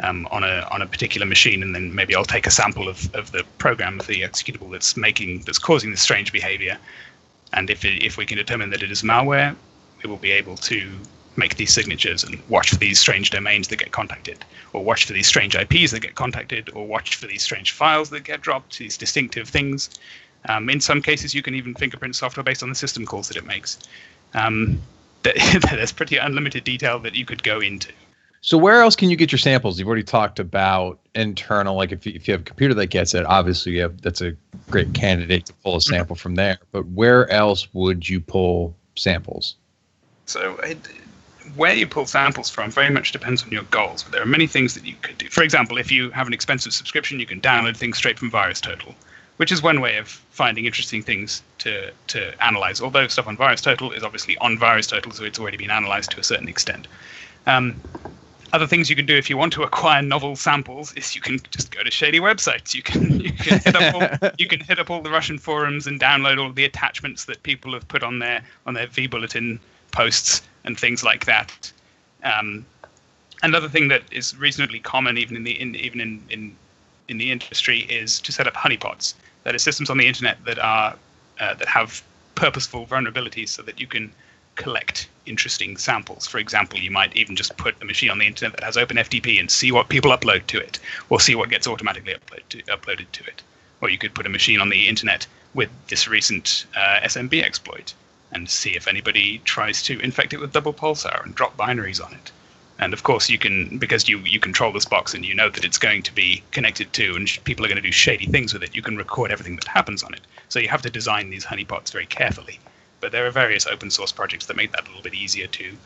um, 0.00 0.26
on 0.30 0.42
a 0.44 0.66
on 0.70 0.82
a 0.82 0.86
particular 0.86 1.26
machine, 1.26 1.62
and 1.62 1.74
then 1.74 1.94
maybe 1.94 2.14
I'll 2.14 2.24
take 2.24 2.46
a 2.46 2.50
sample 2.50 2.88
of, 2.88 3.14
of 3.14 3.32
the 3.32 3.44
program 3.58 4.00
of 4.00 4.06
the 4.06 4.22
executable 4.22 4.70
that's 4.70 4.96
making 4.96 5.40
that's 5.40 5.58
causing 5.58 5.90
this 5.90 6.02
strange 6.02 6.32
behavior. 6.32 6.78
And 7.52 7.69
if 7.69 7.84
it, 7.84 8.02
if 8.02 8.16
we 8.16 8.24
can 8.26 8.38
determine 8.38 8.70
that 8.70 8.82
it 8.82 8.90
is 8.90 9.02
malware, 9.02 9.54
we 10.02 10.08
will 10.08 10.16
be 10.16 10.32
able 10.32 10.56
to 10.56 10.90
make 11.36 11.56
these 11.56 11.72
signatures 11.72 12.24
and 12.24 12.42
watch 12.48 12.70
for 12.70 12.76
these 12.76 12.98
strange 12.98 13.30
domains 13.30 13.69
that 13.69 13.78
get 13.78 13.92
contacted, 13.92 14.44
or 14.72 14.84
watch 14.84 15.04
for 15.04 15.12
these 15.12 15.26
strange 15.26 15.54
IPs 15.54 15.92
that 15.92 16.00
get 16.00 16.14
contacted, 16.14 16.70
or 16.74 16.86
watch 16.86 17.16
for 17.16 17.26
these 17.26 17.42
strange 17.42 17.72
files 17.72 18.10
that 18.10 18.24
get 18.24 18.40
dropped, 18.40 18.78
these 18.78 18.96
distinctive 18.96 19.48
things. 19.48 19.90
Um, 20.48 20.69
in 20.69 20.80
some 20.80 21.00
cases, 21.00 21.34
you 21.34 21.42
can 21.42 21.54
even 21.54 21.74
fingerprint 21.74 22.16
software 22.16 22.44
based 22.44 22.62
on 22.62 22.69
the 22.69 22.74
system 22.74 23.06
calls 23.06 23.28
that 23.28 23.36
it 23.36 23.46
makes. 23.46 23.78
Um, 24.34 24.81
there's 25.23 25.93
pretty 25.93 26.17
unlimited 26.17 26.64
detail 26.64 26.99
that 27.00 27.14
you 27.14 27.25
could 27.25 27.43
go 27.43 27.61
into. 27.61 27.93
So 28.44 28.58
where 28.58 28.82
else 28.82 28.96
can 28.96 29.08
you 29.08 29.17
get 29.17 29.31
your 29.31 29.38
samples? 29.38 29.79
You've 29.79 29.87
already 29.87 30.02
talked 30.02 30.40
about 30.40 30.99
internal. 31.14 31.76
Like 31.76 31.93
if 31.93 32.05
you, 32.05 32.12
if 32.14 32.26
you 32.26 32.32
have 32.32 32.40
a 32.40 32.44
computer 32.44 32.75
that 32.75 32.88
gets 32.88 33.14
it, 33.14 33.25
obviously 33.25 33.73
you 33.73 33.82
have 33.82 34.02
that's 34.02 34.20
a 34.20 34.32
great 34.69 34.93
candidate 34.94 35.46
to 35.46 35.52
pull 35.52 35.76
a 35.76 35.81
sample 35.81 36.17
from 36.17 36.34
there. 36.34 36.58
But 36.73 36.87
where 36.88 37.31
else 37.31 37.73
would 37.73 38.08
you 38.08 38.20
pull 38.20 38.75
samples? 38.96 39.55
So 40.26 40.56
it, 40.56 40.76
where 41.55 41.73
you 41.73 41.87
pull 41.87 42.06
samples 42.06 42.50
from 42.50 42.73
very 42.73 42.90
much 42.90 43.12
depends 43.12 43.44
on 43.44 43.50
your 43.50 43.62
goals. 43.64 44.02
But 44.02 44.12
there 44.12 44.23
are 44.23 44.26
many 44.26 44.49
things 44.49 44.75
that 44.75 44.84
you 44.84 44.94
could 45.02 45.19
do. 45.19 45.29
For 45.29 45.44
example, 45.44 45.79
if 45.79 45.93
you 45.93 46.11
have 46.11 46.26
an 46.26 46.32
expensive 46.32 46.73
subscription, 46.73 47.20
you 47.20 47.26
can 47.26 47.40
download 47.40 47.76
things 47.76 47.96
straight 47.96 48.19
from 48.19 48.31
VirusTotal, 48.31 48.93
which 49.37 49.50
is 49.52 49.62
one 49.62 49.81
way 49.81 49.96
of 49.96 50.08
finding 50.08 50.67
interesting 50.67 51.02
things 51.02 51.43
to, 51.58 51.93
to 52.08 52.44
analyze. 52.44 52.81
Although 52.81 53.08
stuff 53.08 53.26
on 53.26 53.37
VirusTotal 53.37 53.96
is 53.96 54.02
obviously 54.02 54.37
on 54.38 54.56
VirusTotal, 54.56 55.12
so 55.12 55.25
it's 55.25 55.38
already 55.38 55.56
been 55.56 55.70
analyzed 55.70 56.11
to 56.12 56.20
a 56.20 56.25
certain 56.25 56.49
extent. 56.49 56.87
Um, 57.46 57.81
other 58.52 58.67
things 58.67 58.90
you 58.90 58.96
can 58.96 59.06
do 59.06 59.17
if 59.17 59.31
you 59.31 59.37
want 59.37 59.52
to 59.55 59.62
acquire 59.62 60.02
novel 60.02 60.37
samples 60.37 60.93
is 60.93 61.14
you 61.14 61.23
can 61.23 61.38
just 61.50 61.70
go 61.70 61.82
to 61.82 61.90
shady 61.90 62.20
websites. 62.20 62.75
You 62.75 62.82
can 62.82 63.19
you 63.20 63.32
can 63.32 63.61
hit 63.61 63.75
up 63.75 63.94
all, 63.94 64.31
you 64.38 64.46
can 64.46 64.61
hit 64.61 64.79
up 64.79 64.90
all 64.90 65.00
the 65.00 65.11
Russian 65.11 65.38
forums 65.38 65.87
and 65.87 65.99
download 65.99 66.38
all 66.38 66.52
the 66.52 66.64
attachments 66.64 67.25
that 67.25 67.43
people 67.43 67.73
have 67.73 67.88
put 67.88 68.02
on 68.02 68.19
their 68.19 68.44
on 68.67 68.75
their 68.75 68.87
vBulletin 68.87 69.58
posts 69.90 70.43
and 70.65 70.79
things 70.79 71.03
like 71.03 71.24
that. 71.24 71.72
Um, 72.24 72.67
another 73.43 73.69
thing 73.69 73.89
that 73.89 74.03
is 74.10 74.36
reasonably 74.36 74.81
common, 74.81 75.17
even 75.17 75.36
in 75.36 75.44
the 75.44 75.58
in, 75.58 75.74
even 75.77 76.01
in, 76.01 76.22
in 76.29 76.56
in 77.12 77.19
the 77.19 77.31
industry, 77.31 77.81
is 77.81 78.20
to 78.20 78.32
set 78.32 78.46
up 78.48 78.54
honeypots. 78.54 79.14
That 79.44 79.54
is 79.54 79.62
systems 79.62 79.90
on 79.90 79.98
the 79.98 80.08
internet 80.08 80.44
that 80.44 80.58
are 80.58 80.96
uh, 81.38 81.54
that 81.54 81.69
have 81.69 82.02
purposeful 82.34 82.86
vulnerabilities, 82.86 83.50
so 83.50 83.62
that 83.62 83.81
you 83.81 83.86
can 83.86 84.12
collect 84.56 85.08
interesting 85.26 85.76
samples. 85.76 86.26
For 86.26 86.38
example, 86.38 86.78
you 86.78 86.90
might 86.90 87.16
even 87.16 87.36
just 87.36 87.56
put 87.56 87.81
a 87.81 87.84
machine 87.84 88.10
on 88.10 88.19
the 88.19 88.26
internet 88.26 88.56
that 88.56 88.64
has 88.64 88.76
OpenFTP 88.76 89.38
and 89.40 89.50
see 89.50 89.70
what 89.72 89.88
people 89.88 90.10
upload 90.10 90.46
to 90.48 90.58
it, 90.58 90.78
or 91.10 91.20
see 91.20 91.34
what 91.34 91.50
gets 91.50 91.66
automatically 91.69 92.14
upload 92.14 92.42
to, 92.50 92.58
uploaded 92.64 93.10
to 93.12 93.24
it. 93.24 93.42
Or 93.81 93.88
you 93.88 93.98
could 93.98 94.14
put 94.14 94.26
a 94.26 94.31
machine 94.31 94.60
on 94.60 94.69
the 94.69 94.88
internet 94.88 95.26
with 95.54 95.70
this 95.88 96.08
recent 96.08 96.66
uh, 96.76 97.00
SMB 97.04 97.42
exploit 97.42 97.94
and 98.32 98.48
see 98.48 98.70
if 98.70 98.88
anybody 98.88 99.40
tries 99.44 99.82
to 99.82 100.00
infect 100.00 100.32
it 100.32 100.40
with 100.40 100.52
DoublePulsar 100.52 101.24
and 101.24 101.34
drop 101.34 101.56
binaries 101.56 102.04
on 102.04 102.14
it. 102.14 102.32
And 102.82 102.93
of 102.93 103.05
course, 103.05 103.31
you 103.31 103.39
can 103.39 103.79
because 103.79 104.08
you 104.08 104.19
you 104.19 104.41
control 104.41 104.72
this 104.72 104.84
box 104.84 105.15
and 105.15 105.24
you 105.24 105.34
know 105.36 105.48
that 105.48 105.65
it's 105.65 105.79
going 105.79 106.03
to 106.03 106.12
be 106.12 106.43
connected 106.51 106.93
to, 106.94 107.15
and 107.15 107.29
sh- 107.29 107.39
people 107.44 107.65
are 107.65 107.69
going 107.69 107.81
to 107.81 107.89
do 107.91 107.93
shady 107.93 108.27
things 108.27 108.53
with 108.53 108.65
it. 108.65 108.74
You 108.74 108.82
can 108.82 108.96
record 108.96 109.31
everything 109.31 109.55
that 109.55 109.69
happens 109.69 110.03
on 110.03 110.12
it. 110.15 110.22
So 110.48 110.58
you 110.58 110.67
have 110.67 110.82
to 110.82 110.91
design 110.91 111.31
these 111.31 111.44
honeypots 111.44 111.93
very 111.93 112.06
carefully. 112.06 112.58
But 113.01 113.12
there 113.12 113.24
are 113.24 113.31
various 113.31 113.69
open 113.69 113.89
source 113.93 114.10
projects 114.10 114.46
that 114.46 114.56
make 114.56 114.72
that 114.72 114.82
a 114.82 114.89
little 114.89 115.03
bit 115.03 115.15
easier 115.15 115.46
too. 115.46 115.77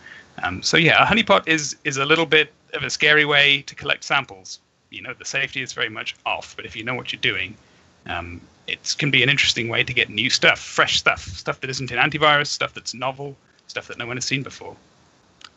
Um, 0.43 0.62
so 0.62 0.79
yeah, 0.79 1.03
a 1.03 1.07
honeypot 1.07 1.47
is 1.47 1.76
is 1.85 1.99
a 1.99 2.07
little 2.07 2.25
bit 2.25 2.50
of 2.73 2.83
a 2.83 2.88
scary 2.88 3.26
way 3.26 3.61
to 3.67 3.75
collect 3.75 4.03
samples. 4.03 4.59
You 4.88 5.03
know, 5.03 5.12
the 5.12 5.26
safety 5.26 5.61
is 5.61 5.75
very 5.75 5.91
much 5.91 6.17
off, 6.25 6.57
but 6.57 6.65
if 6.65 6.75
you 6.75 6.83
know 6.83 6.95
what 6.95 7.12
you're 7.12 7.21
doing, 7.21 7.59
um, 8.07 8.41
it 8.67 8.95
can 8.97 9.11
be 9.11 9.23
an 9.23 9.29
interesting 9.29 9.69
way 9.69 9.85
to 9.85 9.93
get 9.93 10.09
new 10.09 10.31
stuff, 10.31 10.61
fresh 10.61 10.97
stuff, 10.97 11.21
stuff 11.21 11.61
that 11.61 11.69
isn't 11.69 11.93
in 11.93 11.99
antivirus, 11.99 12.47
stuff 12.47 12.73
that's 12.73 12.95
novel, 12.95 13.37
stuff 13.67 13.87
that 13.88 13.99
no 13.99 14.07
one 14.07 14.17
has 14.17 14.25
seen 14.25 14.43
before. 14.43 14.75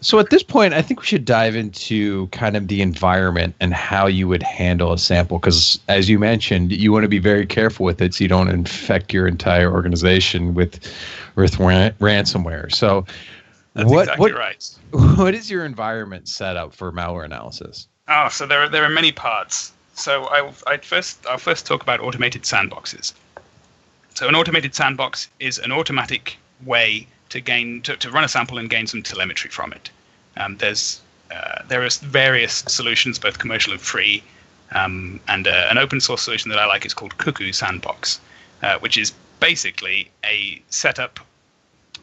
So 0.02 0.18
at 0.20 0.30
this 0.30 0.44
point, 0.44 0.74
I 0.74 0.82
think 0.82 1.02
we 1.02 1.06
should 1.06 1.26
dive 1.26 1.56
into 1.56 2.28
kind 2.28 2.56
of 2.56 2.70
the 2.70 2.82
environment 2.82 3.54
and 3.60 3.74
how 3.74 4.08
you 4.08 4.30
would 4.30 4.44
handle 4.44 4.94
a 4.94 4.98
sample. 4.98 5.40
Because 5.40 5.78
as 5.90 6.10
you 6.10 6.18
mentioned, 6.18 6.72
you 6.72 6.94
want 6.94 7.04
to 7.04 7.10
be 7.10 7.20
very 7.20 7.46
careful 7.46 7.86
with 7.86 8.02
it 8.02 8.14
so 8.14 8.24
you 8.24 8.30
don't 8.30 8.48
infect 8.50 9.14
your 9.14 9.28
entire 9.28 9.72
organization 9.72 10.54
with 10.54 10.80
with 11.36 11.56
ransomware. 11.56 12.74
So 12.74 13.06
That's 13.74 13.90
what, 13.90 14.04
exactly 14.04 14.32
what, 14.32 14.40
right. 14.40 14.70
What 15.18 15.36
is 15.36 15.52
your 15.52 15.66
environment 15.66 16.30
set 16.30 16.56
up 16.56 16.74
for 16.74 16.92
malware 16.92 17.26
analysis? 17.26 17.88
Oh, 18.08 18.30
so 18.30 18.46
there 18.46 18.62
are 18.62 18.70
there 18.70 18.86
are 18.86 18.90
many 18.90 19.12
parts. 19.12 19.74
So 19.96 20.26
I 20.28 20.50
I 20.66 20.78
first 20.78 21.26
I'll 21.28 21.38
first 21.38 21.66
talk 21.66 21.84
about 21.84 22.00
automated 22.00 22.44
sandboxes. 22.44 23.14
So 24.14 24.30
an 24.30 24.36
automated 24.36 24.74
sandbox 24.74 25.30
is 25.40 25.60
an 25.60 25.74
automatic 25.74 26.38
way 26.66 27.08
to 27.30 27.40
gain 27.40 27.82
to, 27.84 27.96
to 27.98 28.12
run 28.12 28.24
a 28.24 28.28
sample 28.28 28.58
and 28.58 28.70
gain 28.70 28.88
some 28.88 29.04
telemetry 29.04 29.50
from 29.50 29.72
it. 29.74 29.90
Um, 30.38 30.58
there's 30.58 31.02
uh, 31.32 31.64
there 31.68 31.84
are 31.84 31.90
various 32.02 32.64
solutions, 32.68 33.20
both 33.20 33.38
commercial 33.40 33.74
and 33.74 33.82
free, 33.82 34.24
um, 34.72 35.20
and 35.28 35.48
uh, 35.48 35.68
an 35.70 35.78
open 35.78 36.00
source 36.00 36.24
solution 36.24 36.50
that 36.50 36.60
I 36.60 36.66
like 36.66 36.86
is 36.86 36.94
called 36.94 37.18
Cuckoo 37.18 37.52
Sandbox, 37.52 38.20
uh, 38.64 38.80
which 38.80 38.98
is 38.98 39.14
basically 39.40 40.10
a 40.24 40.62
setup 40.70 41.20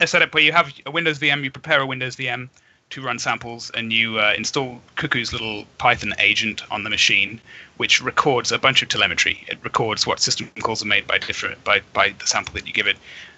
a 0.00 0.06
setup 0.06 0.34
where 0.34 0.42
you 0.42 0.52
have 0.52 0.72
a 0.84 0.90
Windows 0.90 1.18
VM, 1.18 1.42
you 1.42 1.50
prepare 1.50 1.80
a 1.80 1.86
Windows 1.86 2.16
VM 2.16 2.48
to 2.90 3.02
run 3.02 3.18
samples, 3.18 3.70
and 3.70 3.92
you 3.92 4.18
uh, 4.18 4.32
install 4.36 4.80
Cuckoo's 4.94 5.32
little 5.32 5.64
Python 5.78 6.14
agent 6.18 6.62
on 6.70 6.84
the 6.84 6.90
machine, 6.90 7.40
which 7.78 8.00
records 8.00 8.52
a 8.52 8.58
bunch 8.58 8.82
of 8.82 8.88
telemetry. 8.88 9.44
It 9.48 9.58
records 9.62 10.06
what 10.06 10.20
system 10.20 10.50
calls 10.60 10.82
are 10.82 10.86
made 10.86 11.06
by 11.06 11.18
different 11.18 11.62
by 11.64 11.80
by 11.92 12.10
the 12.10 12.26
sample 12.26 12.54
that 12.54 12.66
you 12.66 12.72
give 12.72 12.86
it. 12.86 12.96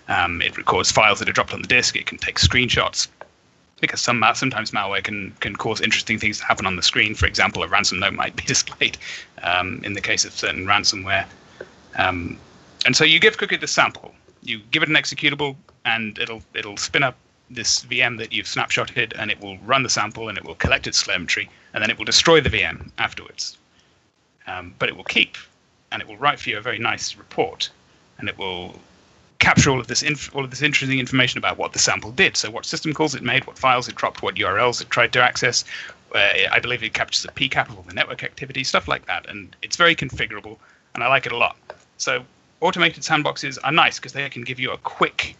Um, 0.08 0.40
it 0.40 0.56
records 0.56 0.90
files 0.90 1.18
that 1.18 1.28
are 1.28 1.32
dropped 1.32 1.52
on 1.52 1.62
the 1.62 1.68
disk. 1.68 1.96
It 1.96 2.06
can 2.06 2.18
take 2.18 2.38
screenshots 2.38 3.08
because 3.80 4.00
some 4.00 4.24
sometimes 4.34 4.70
malware 4.72 5.02
can 5.02 5.32
can 5.40 5.54
cause 5.54 5.80
interesting 5.80 6.18
things 6.18 6.38
to 6.38 6.44
happen 6.44 6.66
on 6.66 6.76
the 6.76 6.82
screen. 6.82 7.14
For 7.14 7.26
example, 7.26 7.62
a 7.62 7.68
ransom 7.68 8.00
note 8.00 8.14
might 8.14 8.34
be 8.36 8.42
displayed 8.46 8.98
um, 9.42 9.80
in 9.84 9.92
the 9.92 10.00
case 10.00 10.24
of 10.24 10.32
certain 10.32 10.66
ransomware. 10.66 11.26
Um, 11.96 12.38
and 12.86 12.96
so 12.96 13.04
you 13.04 13.20
give 13.20 13.36
Cuckoo 13.38 13.58
the 13.58 13.66
sample. 13.66 14.14
You 14.42 14.60
give 14.70 14.82
it 14.82 14.88
an 14.88 14.94
executable, 14.94 15.56
and 15.84 16.18
it'll 16.18 16.42
it'll 16.54 16.76
spin 16.76 17.02
up 17.02 17.16
this 17.50 17.84
VM 17.84 18.18
that 18.18 18.32
you've 18.32 18.46
snapshotted, 18.46 19.12
and 19.18 19.30
it 19.30 19.40
will 19.40 19.58
run 19.58 19.82
the 19.82 19.90
sample, 19.90 20.28
and 20.28 20.38
it 20.38 20.44
will 20.44 20.54
collect 20.54 20.86
its 20.86 21.02
telemetry, 21.02 21.48
and 21.72 21.82
then 21.82 21.90
it 21.90 21.98
will 21.98 22.04
destroy 22.04 22.40
the 22.40 22.50
VM 22.50 22.90
afterwards. 22.98 23.56
Um, 24.46 24.74
but 24.78 24.88
it 24.88 24.96
will 24.96 25.04
keep, 25.04 25.36
and 25.92 26.00
it 26.00 26.08
will 26.08 26.16
write 26.16 26.40
for 26.40 26.50
you 26.50 26.58
a 26.58 26.62
very 26.62 26.78
nice 26.78 27.16
report, 27.16 27.70
and 28.18 28.28
it 28.28 28.38
will 28.38 28.78
capture 29.38 29.70
all 29.70 29.80
of 29.80 29.86
this 29.86 30.02
inf- 30.02 30.34
all 30.34 30.44
of 30.44 30.50
this 30.50 30.62
interesting 30.62 30.98
information 30.98 31.38
about 31.38 31.58
what 31.58 31.72
the 31.72 31.78
sample 31.78 32.10
did. 32.10 32.36
So 32.36 32.50
what 32.50 32.64
system 32.66 32.92
calls 32.92 33.14
it 33.14 33.22
made, 33.22 33.46
what 33.46 33.58
files 33.58 33.88
it 33.88 33.94
dropped, 33.94 34.22
what 34.22 34.34
URLs 34.34 34.80
it 34.80 34.90
tried 34.90 35.12
to 35.12 35.22
access. 35.22 35.64
Uh, 36.14 36.30
I 36.50 36.58
believe 36.58 36.82
it 36.82 36.94
captures 36.94 37.22
the 37.22 37.28
PCAP 37.28 37.68
of 37.68 37.76
all 37.76 37.82
the 37.82 37.92
network 37.92 38.24
activity, 38.24 38.64
stuff 38.64 38.88
like 38.88 39.06
that, 39.06 39.28
and 39.28 39.54
it's 39.62 39.76
very 39.76 39.94
configurable, 39.94 40.56
and 40.94 41.04
I 41.04 41.08
like 41.08 41.26
it 41.26 41.32
a 41.32 41.36
lot. 41.36 41.56
So 41.98 42.24
automated 42.60 43.02
sandboxes 43.02 43.58
are 43.62 43.72
nice 43.72 43.98
because 43.98 44.12
they 44.12 44.28
can 44.28 44.42
give 44.42 44.58
you 44.58 44.72
a 44.72 44.78
quick 44.78 45.36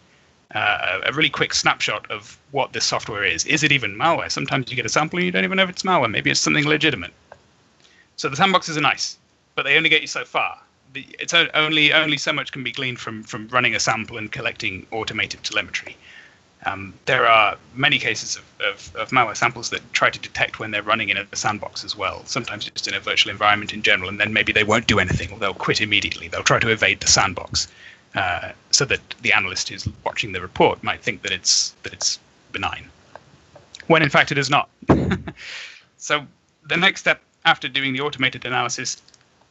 uh, 0.55 1.01
a 1.05 1.13
really 1.13 1.29
quick 1.29 1.53
snapshot 1.53 2.09
of 2.09 2.37
what 2.51 2.73
this 2.73 2.85
software 2.85 3.23
is. 3.23 3.45
Is 3.45 3.63
it 3.63 3.71
even 3.71 3.95
malware? 3.95 4.31
Sometimes 4.31 4.69
you 4.69 4.75
get 4.75 4.85
a 4.85 4.89
sample 4.89 5.19
and 5.19 5.25
you 5.25 5.31
don't 5.31 5.43
even 5.43 5.57
know 5.57 5.63
if 5.63 5.69
it's 5.69 5.83
malware. 5.83 6.09
Maybe 6.09 6.31
it's 6.31 6.39
something 6.39 6.65
legitimate. 6.65 7.13
So 8.15 8.29
the 8.29 8.35
sandboxes 8.35 8.75
are 8.75 8.81
nice, 8.81 9.17
but 9.55 9.63
they 9.63 9.77
only 9.77 9.89
get 9.89 10.01
you 10.01 10.07
so 10.07 10.25
far. 10.25 10.59
It's 10.95 11.33
only 11.33 11.93
only 11.93 12.17
so 12.17 12.33
much 12.33 12.51
can 12.51 12.63
be 12.63 12.71
gleaned 12.71 12.99
from 12.99 13.23
from 13.23 13.47
running 13.49 13.75
a 13.75 13.79
sample 13.79 14.17
and 14.17 14.31
collecting 14.31 14.87
automated 14.91 15.43
telemetry. 15.43 15.95
Um, 16.65 16.93
there 17.05 17.25
are 17.25 17.57
many 17.73 17.99
cases 17.99 18.35
of, 18.35 18.43
of, 18.59 18.95
of, 18.97 19.09
malware 19.11 19.37
samples 19.37 19.69
that 19.69 19.81
try 19.93 20.09
to 20.09 20.19
detect 20.19 20.59
when 20.59 20.71
they're 20.71 20.83
running 20.83 21.07
in 21.07 21.15
a 21.15 21.25
sandbox 21.33 21.85
as 21.85 21.95
well, 21.95 22.25
sometimes 22.25 22.65
just 22.65 22.85
in 22.85 22.93
a 22.93 22.99
virtual 22.99 23.31
environment 23.31 23.73
in 23.73 23.81
general, 23.81 24.09
and 24.09 24.19
then 24.19 24.33
maybe 24.33 24.51
they 24.51 24.65
won't 24.65 24.85
do 24.85 24.99
anything 24.99 25.31
or 25.31 25.39
they'll 25.39 25.53
quit 25.53 25.79
immediately. 25.79 26.27
They'll 26.27 26.43
try 26.43 26.59
to 26.59 26.69
evade 26.69 26.99
the 26.99 27.07
sandbox 27.07 27.69
uh, 28.13 28.51
so 28.71 28.83
that 28.85 28.99
the 29.21 29.31
analyst 29.31 29.69
who's 29.69 29.87
watching 30.03 30.33
the 30.33 30.41
report 30.41 30.83
might 30.83 31.01
think 31.01 31.21
that 31.21 31.31
it's 31.31 31.75
that 31.83 31.93
it's 31.93 32.19
benign, 32.51 32.89
when 33.87 34.01
in 34.01 34.09
fact 34.09 34.31
it 34.33 34.37
is 34.37 34.49
not. 34.49 34.67
so 35.97 36.25
the 36.67 36.75
next 36.75 37.01
step 37.01 37.21
after 37.45 37.69
doing 37.69 37.93
the 37.93 38.01
automated 38.01 38.43
analysis 38.43 39.01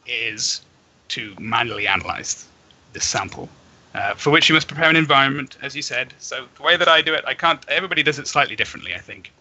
is 0.06 0.60
to 1.08 1.34
manually 1.38 1.86
analyze 1.86 2.46
this 2.92 3.04
sample, 3.04 3.48
uh, 3.94 4.14
for 4.14 4.30
which 4.30 4.48
you 4.48 4.54
must 4.54 4.68
prepare 4.68 4.90
an 4.90 4.96
environment, 4.96 5.56
as 5.62 5.74
you 5.74 5.82
said. 5.82 6.14
So 6.18 6.46
the 6.56 6.62
way 6.62 6.76
that 6.76 6.88
I 6.88 7.02
do 7.02 7.14
it, 7.14 7.24
I 7.26 7.34
can't. 7.34 7.64
Everybody 7.68 8.02
does 8.02 8.18
it 8.18 8.26
slightly 8.26 8.56
differently, 8.56 8.94
I 8.94 8.98
think, 8.98 9.32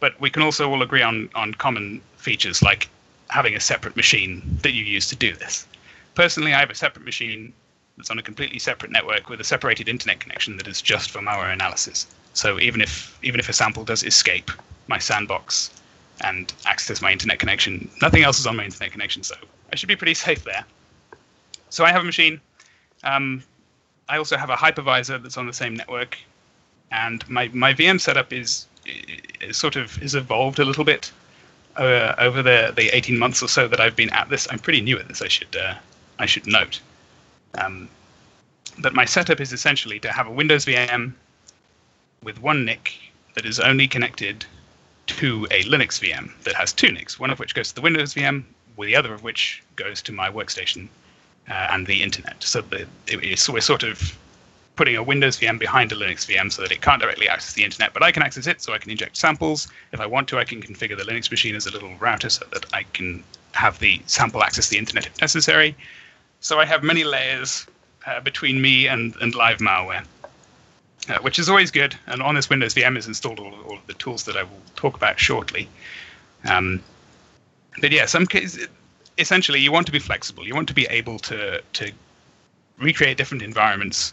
but 0.00 0.18
we 0.20 0.30
can 0.30 0.42
also 0.42 0.70
all 0.70 0.82
agree 0.82 1.02
on 1.02 1.28
on 1.34 1.54
common 1.54 2.00
features 2.16 2.62
like 2.62 2.88
having 3.28 3.54
a 3.54 3.60
separate 3.60 3.96
machine 3.96 4.58
that 4.62 4.72
you 4.72 4.84
use 4.84 5.08
to 5.08 5.16
do 5.16 5.34
this. 5.34 5.66
Personally, 6.14 6.54
I 6.54 6.60
have 6.60 6.70
a 6.70 6.74
separate 6.74 7.04
machine 7.04 7.52
that's 7.96 8.10
on 8.10 8.18
a 8.18 8.22
completely 8.22 8.58
separate 8.58 8.92
network 8.92 9.28
with 9.28 9.40
a 9.40 9.44
separated 9.44 9.88
internet 9.88 10.20
connection 10.20 10.56
that 10.58 10.68
is 10.68 10.82
just 10.82 11.10
for 11.10 11.20
malware 11.20 11.52
analysis. 11.52 12.06
So 12.34 12.60
even 12.60 12.80
if 12.80 13.18
even 13.22 13.40
if 13.40 13.48
a 13.48 13.52
sample 13.52 13.84
does 13.84 14.02
escape 14.02 14.50
my 14.88 14.98
sandbox 14.98 15.70
and 16.22 16.52
access 16.66 17.02
my 17.02 17.12
internet 17.12 17.38
connection, 17.38 17.90
nothing 18.00 18.22
else 18.22 18.38
is 18.38 18.46
on 18.46 18.56
my 18.56 18.64
internet 18.64 18.92
connection, 18.92 19.22
so 19.22 19.34
I 19.76 19.78
should 19.78 19.88
be 19.88 19.96
pretty 19.96 20.14
safe 20.14 20.42
there. 20.42 20.64
So 21.68 21.84
I 21.84 21.92
have 21.92 22.00
a 22.00 22.04
machine. 22.06 22.40
Um, 23.04 23.42
I 24.08 24.16
also 24.16 24.38
have 24.38 24.48
a 24.48 24.56
hypervisor 24.56 25.22
that's 25.22 25.36
on 25.36 25.46
the 25.46 25.52
same 25.52 25.74
network, 25.74 26.16
and 26.90 27.28
my, 27.28 27.48
my 27.48 27.74
VM 27.74 28.00
setup 28.00 28.32
is, 28.32 28.68
is 29.42 29.58
sort 29.58 29.76
of 29.76 30.02
is 30.02 30.14
evolved 30.14 30.60
a 30.60 30.64
little 30.64 30.82
bit 30.82 31.12
uh, 31.76 32.14
over 32.16 32.42
the, 32.42 32.72
the 32.74 32.88
18 32.96 33.18
months 33.18 33.42
or 33.42 33.48
so 33.48 33.68
that 33.68 33.78
I've 33.78 33.94
been 33.94 34.08
at 34.14 34.30
this. 34.30 34.48
I'm 34.50 34.58
pretty 34.58 34.80
new 34.80 34.98
at 34.98 35.08
this. 35.08 35.20
I 35.20 35.28
should 35.28 35.54
uh, 35.54 35.74
I 36.18 36.24
should 36.24 36.46
note. 36.46 36.80
Um, 37.58 37.90
but 38.78 38.94
my 38.94 39.04
setup 39.04 39.42
is 39.42 39.52
essentially 39.52 40.00
to 40.00 40.10
have 40.10 40.26
a 40.26 40.32
Windows 40.32 40.64
VM 40.64 41.12
with 42.22 42.40
one 42.40 42.64
NIC 42.64 42.94
that 43.34 43.44
is 43.44 43.60
only 43.60 43.88
connected 43.88 44.46
to 45.08 45.46
a 45.50 45.64
Linux 45.64 46.00
VM 46.00 46.30
that 46.44 46.54
has 46.54 46.72
two 46.72 46.90
NICs, 46.90 47.20
one 47.20 47.28
of 47.28 47.38
which 47.38 47.54
goes 47.54 47.68
to 47.68 47.74
the 47.74 47.82
Windows 47.82 48.14
VM, 48.14 48.44
the 48.84 48.96
other 48.96 49.14
of 49.14 49.22
which 49.22 49.62
goes 49.76 50.02
to 50.02 50.12
my 50.12 50.30
workstation 50.30 50.88
uh, 51.48 51.68
and 51.70 51.86
the 51.86 52.02
internet. 52.02 52.42
So, 52.42 52.60
the, 52.60 52.86
it, 53.06 53.48
we're 53.48 53.60
sort 53.60 53.82
of 53.82 54.18
putting 54.76 54.96
a 54.96 55.02
Windows 55.02 55.38
VM 55.40 55.58
behind 55.58 55.90
a 55.90 55.96
Linux 55.96 56.26
VM 56.26 56.52
so 56.52 56.62
that 56.62 56.70
it 56.70 56.82
can't 56.82 57.00
directly 57.00 57.28
access 57.28 57.54
the 57.54 57.64
internet, 57.64 57.94
but 57.94 58.02
I 58.02 58.12
can 58.12 58.22
access 58.22 58.46
it 58.46 58.60
so 58.60 58.74
I 58.74 58.78
can 58.78 58.90
inject 58.90 59.16
samples. 59.16 59.68
If 59.92 60.00
I 60.00 60.06
want 60.06 60.28
to, 60.28 60.38
I 60.38 60.44
can 60.44 60.62
configure 60.62 60.96
the 60.96 61.04
Linux 61.04 61.30
machine 61.30 61.54
as 61.54 61.66
a 61.66 61.72
little 61.72 61.94
router 61.96 62.28
so 62.28 62.44
that 62.52 62.66
I 62.74 62.84
can 62.92 63.24
have 63.52 63.78
the 63.78 64.00
sample 64.06 64.42
access 64.42 64.68
the 64.68 64.76
internet 64.76 65.06
if 65.06 65.18
necessary. 65.20 65.74
So 66.40 66.60
I 66.60 66.66
have 66.66 66.82
many 66.82 67.04
layers 67.04 67.66
uh, 68.06 68.20
between 68.20 68.60
me 68.60 68.86
and, 68.86 69.16
and 69.16 69.34
live 69.34 69.58
malware, 69.58 70.04
uh, 71.08 71.18
which 71.22 71.38
is 71.38 71.48
always 71.48 71.70
good. 71.70 71.96
And 72.06 72.22
on 72.22 72.34
this 72.34 72.50
Windows 72.50 72.74
VM 72.74 72.98
is 72.98 73.06
installed 73.06 73.40
all, 73.40 73.54
all 73.66 73.78
of 73.78 73.86
the 73.86 73.94
tools 73.94 74.24
that 74.24 74.36
I 74.36 74.42
will 74.42 74.62
talk 74.76 74.94
about 74.94 75.18
shortly. 75.18 75.68
Um, 76.44 76.82
but 77.80 77.92
yeah, 77.92 78.06
some 78.06 78.26
cases, 78.26 78.68
essentially, 79.18 79.60
you 79.60 79.72
want 79.72 79.86
to 79.86 79.92
be 79.92 79.98
flexible. 79.98 80.46
You 80.46 80.54
want 80.54 80.68
to 80.68 80.74
be 80.74 80.86
able 80.86 81.18
to 81.20 81.60
to 81.60 81.92
recreate 82.78 83.16
different 83.16 83.42
environments 83.42 84.12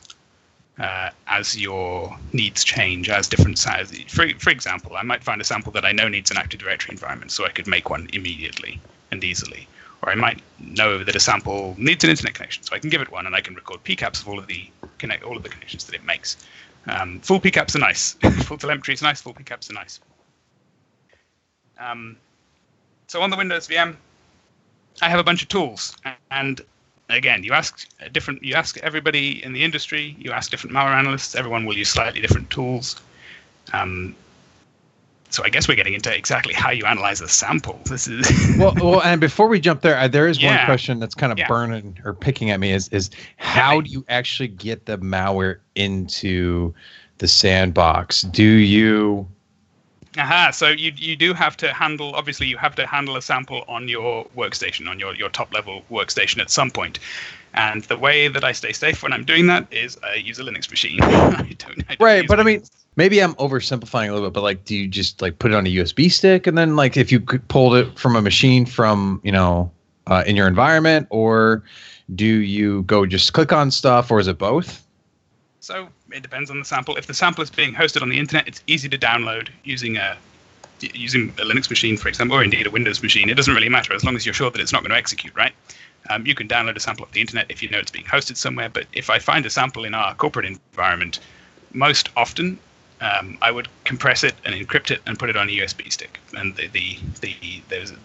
uh, 0.79 1.09
as 1.27 1.57
your 1.59 2.17
needs 2.31 2.63
change, 2.63 3.09
as 3.09 3.27
different 3.27 3.57
sizes. 3.59 3.99
For, 4.07 4.27
for 4.39 4.49
example, 4.49 4.95
I 4.95 5.03
might 5.03 5.23
find 5.23 5.41
a 5.41 5.43
sample 5.43 5.71
that 5.73 5.85
I 5.85 5.91
know 5.91 6.07
needs 6.07 6.31
an 6.31 6.37
Active 6.37 6.59
Directory 6.59 6.93
environment, 6.93 7.31
so 7.31 7.45
I 7.45 7.49
could 7.49 7.67
make 7.67 7.89
one 7.89 8.09
immediately 8.13 8.79
and 9.11 9.23
easily 9.23 9.67
or 10.03 10.11
I 10.11 10.15
might 10.15 10.41
know 10.59 11.03
that 11.03 11.15
a 11.15 11.19
sample 11.19 11.75
needs 11.77 12.03
an 12.03 12.09
internet 12.09 12.33
connection, 12.33 12.63
so 12.63 12.75
I 12.75 12.79
can 12.79 12.89
give 12.89 13.01
it 13.01 13.11
one, 13.11 13.25
and 13.25 13.35
I 13.35 13.41
can 13.41 13.55
record 13.55 13.83
PCAPs 13.83 14.21
of 14.21 14.27
all 14.27 14.37
of 14.37 14.47
the 14.47 14.69
connect 14.97 15.23
all 15.23 15.37
of 15.37 15.43
the 15.43 15.49
connections 15.49 15.85
that 15.85 15.95
it 15.95 16.03
makes. 16.03 16.37
Um, 16.87 17.21
full 17.21 17.39
PCAPs 17.39 17.75
are 17.75 17.79
nice. 17.79 18.13
full 18.43 18.57
telemetry 18.57 18.93
is 18.93 19.01
nice. 19.01 19.21
Full 19.21 19.33
PCAPs 19.33 19.69
are 19.69 19.73
nice. 19.73 20.01
Um, 21.79 22.17
so 23.07 23.21
on 23.21 23.29
the 23.29 23.37
Windows 23.37 23.67
VM, 23.67 23.95
I 25.01 25.09
have 25.09 25.19
a 25.19 25.23
bunch 25.23 25.41
of 25.41 25.49
tools, 25.49 25.95
and 26.31 26.61
again, 27.09 27.43
you 27.43 27.53
ask 27.53 27.87
different. 28.11 28.43
You 28.43 28.55
ask 28.55 28.77
everybody 28.77 29.43
in 29.43 29.53
the 29.53 29.63
industry. 29.63 30.15
You 30.19 30.31
ask 30.31 30.51
different 30.51 30.75
malware 30.75 30.95
analysts. 30.95 31.35
Everyone 31.35 31.65
will 31.65 31.77
use 31.77 31.89
slightly 31.89 32.21
different 32.21 32.49
tools. 32.49 33.01
Um, 33.71 34.15
so 35.29 35.43
I 35.43 35.49
guess 35.49 35.67
we're 35.67 35.75
getting 35.75 35.95
into 35.95 36.15
exactly 36.15 36.53
how 36.53 36.69
you 36.69 36.85
analyze 36.85 37.19
a 37.19 37.27
sample. 37.27 37.79
This 37.85 38.07
is 38.07 38.57
well, 38.57 38.73
well, 38.75 39.01
and 39.01 39.19
before 39.19 39.47
we 39.47 39.59
jump 39.59 39.81
there, 39.81 39.97
uh, 39.97 40.07
there 40.07 40.27
is 40.27 40.41
yeah. 40.41 40.57
one 40.57 40.65
question 40.65 40.99
that's 40.99 41.15
kind 41.15 41.31
of 41.31 41.39
yeah. 41.39 41.47
burning 41.47 41.99
or 42.05 42.13
picking 42.13 42.51
at 42.51 42.59
me 42.59 42.71
is 42.71 42.87
is 42.89 43.09
how 43.37 43.81
do 43.81 43.89
you 43.89 44.05
actually 44.09 44.49
get 44.49 44.85
the 44.85 44.97
malware 44.97 45.59
into 45.75 46.73
the 47.17 47.27
sandbox? 47.27 48.21
Do 48.21 48.43
you 48.43 49.27
Aha, 50.17 50.51
so 50.51 50.69
you 50.69 50.91
you 50.95 51.15
do 51.15 51.33
have 51.33 51.57
to 51.57 51.73
handle 51.73 52.13
obviously 52.15 52.47
you 52.47 52.57
have 52.57 52.75
to 52.75 52.85
handle 52.85 53.15
a 53.15 53.21
sample 53.21 53.63
on 53.67 53.87
your 53.87 54.25
workstation, 54.37 54.87
on 54.87 54.99
your, 54.99 55.15
your 55.15 55.29
top 55.29 55.53
level 55.53 55.83
workstation 55.89 56.39
at 56.39 56.51
some 56.51 56.69
point. 56.69 56.99
And 57.55 57.83
the 57.83 57.97
way 57.97 58.27
that 58.27 58.43
I 58.43 58.51
stay 58.51 58.73
safe 58.73 59.03
when 59.03 59.13
I'm 59.13 59.25
doing 59.25 59.47
that 59.47 59.71
is 59.71 59.97
I 60.03 60.15
use 60.15 60.39
a 60.39 60.43
Linux 60.43 60.69
machine. 60.69 60.99
I 61.03 61.55
don't, 61.57 61.83
I 61.89 61.95
don't 61.95 61.99
right, 61.99 62.27
but 62.27 62.39
I 62.39 62.43
mean 62.43 62.63
maybe 62.95 63.19
I'm 63.19 63.33
oversimplifying 63.35 64.09
a 64.09 64.13
little 64.13 64.29
bit, 64.29 64.33
but 64.33 64.43
like, 64.43 64.65
do 64.65 64.75
you 64.75 64.87
just 64.87 65.21
like 65.21 65.39
put 65.39 65.51
it 65.51 65.55
on 65.55 65.65
a 65.65 65.69
USB 65.69 66.11
stick 66.11 66.47
and 66.47 66.57
then 66.57 66.75
like 66.75 66.97
if 66.97 67.11
you 67.11 67.19
pulled 67.19 67.75
it 67.75 67.97
from 67.97 68.15
a 68.15 68.21
machine 68.21 68.65
from 68.65 69.19
you 69.23 69.31
know 69.31 69.71
uh, 70.07 70.23
in 70.27 70.35
your 70.35 70.47
environment, 70.47 71.07
or 71.09 71.63
do 72.15 72.25
you 72.25 72.83
go 72.83 73.05
just 73.05 73.33
click 73.33 73.51
on 73.53 73.71
stuff, 73.71 74.11
or 74.11 74.19
is 74.19 74.27
it 74.27 74.37
both? 74.37 74.82
So 75.63 75.87
it 76.11 76.21
depends 76.21 76.51
on 76.51 76.59
the 76.59 76.65
sample. 76.65 76.97
If 76.97 77.07
the 77.07 77.13
sample 77.13 77.41
is 77.41 77.49
being 77.49 77.73
hosted 77.73 78.01
on 78.01 78.09
the 78.09 78.19
internet, 78.19 78.49
it's 78.49 78.61
easy 78.67 78.89
to 78.89 78.97
download 78.97 79.47
using 79.63 79.95
a 79.95 80.17
using 80.81 81.29
a 81.29 81.43
Linux 81.43 81.69
machine, 81.69 81.95
for 81.95 82.09
example, 82.09 82.35
or 82.35 82.43
indeed 82.43 82.67
a 82.67 82.69
Windows 82.69 83.01
machine. 83.01 83.29
It 83.29 83.35
doesn't 83.35 83.55
really 83.55 83.69
matter 83.69 83.93
as 83.93 84.03
long 84.03 84.17
as 84.17 84.25
you're 84.25 84.33
sure 84.33 84.51
that 84.51 84.59
it's 84.59 84.73
not 84.73 84.81
going 84.81 84.89
to 84.89 84.97
execute, 84.97 85.33
right? 85.35 85.53
Um, 86.09 86.27
you 86.27 86.35
can 86.35 86.49
download 86.49 86.75
a 86.75 86.81
sample 86.81 87.05
off 87.05 87.13
the 87.13 87.21
internet 87.21 87.45
if 87.47 87.63
you 87.63 87.69
know 87.69 87.77
it's 87.77 87.91
being 87.91 88.03
hosted 88.03 88.35
somewhere. 88.35 88.67
But 88.67 88.87
if 88.91 89.09
I 89.09 89.19
find 89.19 89.45
a 89.45 89.49
sample 89.49 89.85
in 89.85 89.93
our 89.93 90.13
corporate 90.15 90.45
environment, 90.45 91.21
most 91.71 92.09
often, 92.17 92.59
um, 93.03 93.37
I 93.41 93.51
would 93.51 93.67
compress 93.83 94.23
it 94.23 94.33
and 94.45 94.55
encrypt 94.55 94.89
it 94.89 95.01
and 95.05 95.19
put 95.19 95.29
it 95.29 95.35
on 95.35 95.49
a 95.49 95.51
USB 95.51 95.91
stick. 95.91 96.19
And 96.37 96.55
the 96.55 96.67
the 96.67 96.97
the, 97.19 97.35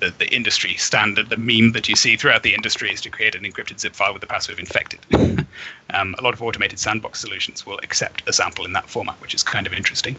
the 0.00 0.11
the 0.19 0.28
industry 0.35 0.75
standard, 0.75 1.31
the 1.31 1.37
meme 1.37 1.73
that 1.73 1.88
you 1.88 1.95
see 1.95 2.17
throughout 2.17 2.43
the 2.43 2.52
industry 2.52 2.93
is 2.93 3.00
to 3.02 3.11
create 3.11 3.37
an 3.37 3.45
encrypted 3.45 3.78
zip 3.78 3.95
file 3.95 4.12
with 4.12 4.23
the 4.23 4.26
password 4.26 4.59
infected. 4.59 4.99
um, 5.95 6.17
a 6.19 6.23
lot 6.23 6.35
of 6.35 6.43
automated 6.43 6.81
sandbox 6.81 7.21
solutions 7.21 7.64
will 7.64 7.78
accept 7.85 8.28
a 8.28 8.33
sample 8.33 8.64
in 8.64 8.73
that 8.73 8.90
format, 8.90 9.21
which 9.21 9.35
is 9.35 9.45
kind 9.45 9.69
of 9.69 9.73
interesting. 9.73 10.17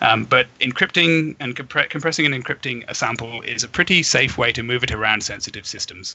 Um, 0.00 0.24
but 0.24 0.46
encrypting 0.60 1.34
and 1.40 1.56
compre- 1.56 1.90
compressing 1.90 2.26
and 2.26 2.34
encrypting 2.34 2.84
a 2.86 2.94
sample 2.94 3.42
is 3.42 3.64
a 3.64 3.68
pretty 3.68 4.04
safe 4.04 4.38
way 4.38 4.52
to 4.52 4.62
move 4.62 4.84
it 4.84 4.92
around 4.92 5.24
sensitive 5.24 5.66
systems. 5.66 6.14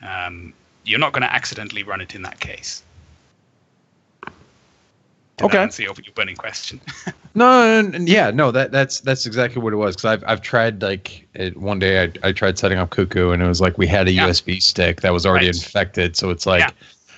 Um, 0.00 0.52
you're 0.84 1.00
not 1.00 1.12
going 1.12 1.22
to 1.22 1.32
accidentally 1.32 1.82
run 1.82 2.00
it 2.00 2.14
in 2.14 2.22
that 2.22 2.38
case. 2.38 2.84
Did 5.38 5.44
okay. 5.44 5.58
Answer 5.58 5.84
your, 5.84 5.94
burning 6.14 6.34
question. 6.34 6.80
no, 7.34 7.82
no, 7.82 7.98
no, 7.98 8.04
yeah, 8.04 8.32
no. 8.32 8.50
That 8.50 8.72
that's 8.72 9.00
that's 9.00 9.24
exactly 9.24 9.62
what 9.62 9.72
it 9.72 9.76
was. 9.76 9.94
Because 9.94 10.04
I've 10.06 10.24
I've 10.26 10.42
tried 10.42 10.82
like 10.82 11.26
it, 11.34 11.56
one 11.56 11.78
day 11.78 12.02
I 12.02 12.28
I 12.28 12.32
tried 12.32 12.58
setting 12.58 12.78
up 12.78 12.90
Cuckoo 12.90 13.30
and 13.30 13.40
it 13.40 13.46
was 13.46 13.60
like 13.60 13.78
we 13.78 13.86
had 13.86 14.08
a 14.08 14.12
yeah. 14.12 14.28
USB 14.28 14.60
stick 14.60 15.00
that 15.02 15.12
was 15.12 15.24
already 15.24 15.46
right. 15.46 15.54
infected. 15.54 16.16
So 16.16 16.30
it's 16.30 16.46
like. 16.46 16.60
Yeah. 16.60 16.70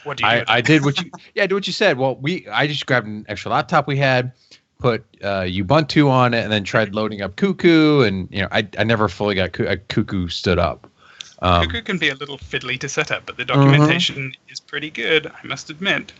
What 0.04 0.16
do 0.16 0.24
you 0.24 0.30
I, 0.30 0.44
I 0.48 0.60
did 0.62 0.82
what 0.82 0.98
you 0.98 1.10
yeah 1.34 1.42
I 1.42 1.46
did 1.46 1.54
what 1.54 1.66
you 1.66 1.74
said. 1.74 1.98
Well, 1.98 2.16
we 2.16 2.46
I 2.48 2.66
just 2.66 2.86
grabbed 2.86 3.06
an 3.06 3.26
extra 3.28 3.50
laptop 3.50 3.86
we 3.86 3.98
had, 3.98 4.32
put 4.78 5.04
uh, 5.22 5.42
Ubuntu 5.42 6.08
on 6.08 6.32
it, 6.32 6.42
and 6.42 6.50
then 6.50 6.64
tried 6.64 6.94
loading 6.94 7.20
up 7.20 7.36
Cuckoo, 7.36 8.00
and 8.00 8.26
you 8.30 8.40
know 8.40 8.48
I 8.50 8.66
I 8.78 8.84
never 8.84 9.08
fully 9.10 9.34
got 9.34 9.52
Cuckoo 9.52 10.28
stood 10.28 10.58
up. 10.58 10.90
Um, 11.42 11.66
Cuckoo 11.66 11.82
can 11.82 11.98
be 11.98 12.08
a 12.08 12.14
little 12.14 12.38
fiddly 12.38 12.78
to 12.80 12.88
set 12.88 13.10
up, 13.10 13.24
but 13.26 13.36
the 13.36 13.44
documentation 13.44 14.28
uh-huh. 14.28 14.52
is 14.52 14.60
pretty 14.60 14.90
good, 14.90 15.26
I 15.26 15.46
must 15.46 15.70
admit. 15.70 16.12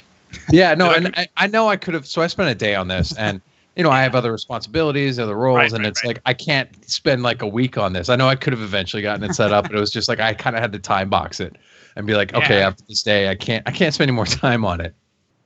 Yeah, 0.51 0.75
no, 0.75 0.93
and 0.93 1.15
I, 1.17 1.29
I, 1.37 1.47
know 1.47 1.69
I 1.69 1.77
could 1.77 1.95
have. 1.95 2.07
So 2.07 2.23
I 2.23 2.27
spent 2.27 2.51
a 2.51 2.55
day 2.55 2.75
on 2.75 2.89
this, 2.89 3.17
and 3.17 3.41
you 3.77 3.83
know 3.83 3.91
I 3.91 4.03
have 4.03 4.15
other 4.15 4.33
responsibilities, 4.33 5.19
other 5.19 5.35
roles, 5.35 5.57
right, 5.57 5.73
and 5.73 5.81
right, 5.81 5.89
it's 5.89 6.05
right. 6.05 6.17
like 6.17 6.23
I 6.27 6.35
can't 6.35 6.69
spend 6.89 7.23
like 7.23 7.43
a 7.43 7.47
week 7.47 7.79
on 7.79 7.93
this. 7.93 8.09
I 8.09 8.17
know 8.17 8.29
I 8.29 8.37
could 8.37 8.53
have 8.53 8.63
eventually 8.63 9.03
gotten 9.03 9.25
it 9.25 9.35
set 9.35 9.53
up, 9.53 9.67
but 9.67 9.77
it 9.77 9.81
was 9.81 9.91
just 9.91 10.09
like 10.09 10.21
I 10.21 10.35
kind 10.35 10.57
of 10.57 10.63
had 10.63 10.73
to 10.73 10.79
time 10.79 11.11
box 11.11 11.41
it 11.41 11.57
and 11.97 12.07
be 12.07 12.15
like, 12.15 12.35
okay, 12.35 12.59
yeah. 12.59 12.69
after 12.69 12.85
this 12.89 13.03
day, 13.03 13.29
I 13.29 13.35
can't 13.35 13.63
I 13.67 13.71
can't 13.73 13.95
spend 13.95 14.09
any 14.09 14.17
more 14.17 14.27
time 14.27 14.65
on 14.65 14.81
it. 14.81 14.95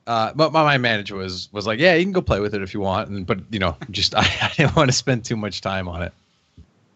Uh, 0.06 0.32
but 0.34 0.52
my, 0.52 0.62
my 0.62 0.78
manager 0.78 1.16
was 1.16 1.48
was 1.52 1.66
like, 1.66 1.78
yeah, 1.78 1.94
you 1.94 2.04
can 2.04 2.12
go 2.12 2.20
play 2.20 2.40
with 2.40 2.54
it 2.54 2.62
if 2.62 2.74
you 2.74 2.80
want, 2.80 3.08
and 3.08 3.26
but 3.26 3.40
you 3.50 3.58
know, 3.58 3.76
just 3.90 4.14
I, 4.16 4.26
I 4.42 4.52
didn't 4.56 4.76
want 4.76 4.90
to 4.90 4.96
spend 4.96 5.24
too 5.24 5.36
much 5.36 5.60
time 5.60 5.88
on 5.88 6.02
it. 6.02 6.12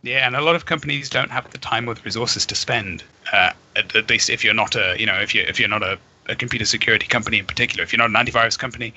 Yeah, 0.02 0.26
and 0.26 0.36
a 0.36 0.40
lot 0.40 0.54
of 0.54 0.66
companies 0.66 1.10
don't 1.10 1.30
have 1.30 1.50
the 1.50 1.58
time 1.58 1.88
or 1.88 1.94
the 1.94 2.02
resources 2.02 2.46
to 2.46 2.54
spend. 2.54 3.02
Uh, 3.32 3.52
at, 3.76 3.94
at, 3.96 4.08
least 4.08 4.30
if 4.30 4.44
you're 4.44 4.54
not 4.54 4.76
a, 4.76 4.94
you 4.98 5.06
know, 5.06 5.20
if 5.20 5.34
you 5.34 5.42
if 5.48 5.58
you're 5.58 5.68
not 5.68 5.82
a, 5.82 5.98
a 6.28 6.36
computer 6.36 6.64
security 6.64 7.06
company 7.06 7.38
in 7.38 7.46
particular, 7.46 7.82
if 7.82 7.92
you're 7.92 8.06
not 8.06 8.10
an 8.10 8.26
antivirus 8.26 8.58
company, 8.58 8.94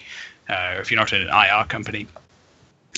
uh, 0.50 0.76
if 0.80 0.92
you're 0.92 1.00
not 1.00 1.12
an 1.14 1.28
IR 1.28 1.66
company, 1.66 2.08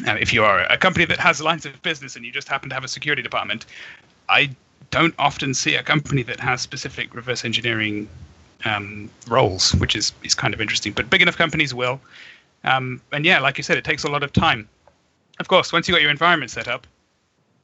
uh, 0.08 0.16
if 0.20 0.34
you 0.34 0.44
are 0.44 0.62
a 0.72 0.78
company 0.78 1.06
that 1.06 1.20
has 1.20 1.42
lines 1.42 1.66
of 1.66 1.82
business 1.84 2.16
and 2.16 2.26
you 2.26 2.32
just 2.32 2.48
happen 2.48 2.70
to 2.70 2.76
have 2.76 2.84
a 2.84 2.88
security 2.88 3.22
department, 3.22 3.66
I 4.30 4.50
don't 4.90 5.14
often 5.20 5.54
see 5.54 5.76
a 5.76 5.84
company 5.84 6.24
that 6.24 6.40
has 6.40 6.62
specific 6.62 7.14
reverse 7.14 7.46
engineering 7.46 8.10
um, 8.66 9.10
roles, 9.28 9.74
which 9.76 9.96
is 9.96 10.14
is 10.24 10.34
kind 10.34 10.54
of 10.54 10.62
interesting. 10.62 10.94
But 10.94 11.10
big 11.10 11.22
enough 11.22 11.38
companies 11.38 11.74
will. 11.74 12.00
Um, 12.64 13.02
and 13.12 13.26
yeah, 13.26 13.40
like 13.40 13.58
you 13.58 13.64
said, 13.64 13.78
it 13.78 13.84
takes 13.84 14.04
a 14.04 14.10
lot 14.10 14.24
of 14.24 14.32
time. 14.32 14.68
Of 15.40 15.48
course, 15.48 15.74
once 15.74 15.88
you've 15.88 15.96
got 15.96 16.02
your 16.02 16.12
environment 16.12 16.52
set 16.52 16.68
up, 16.68 16.88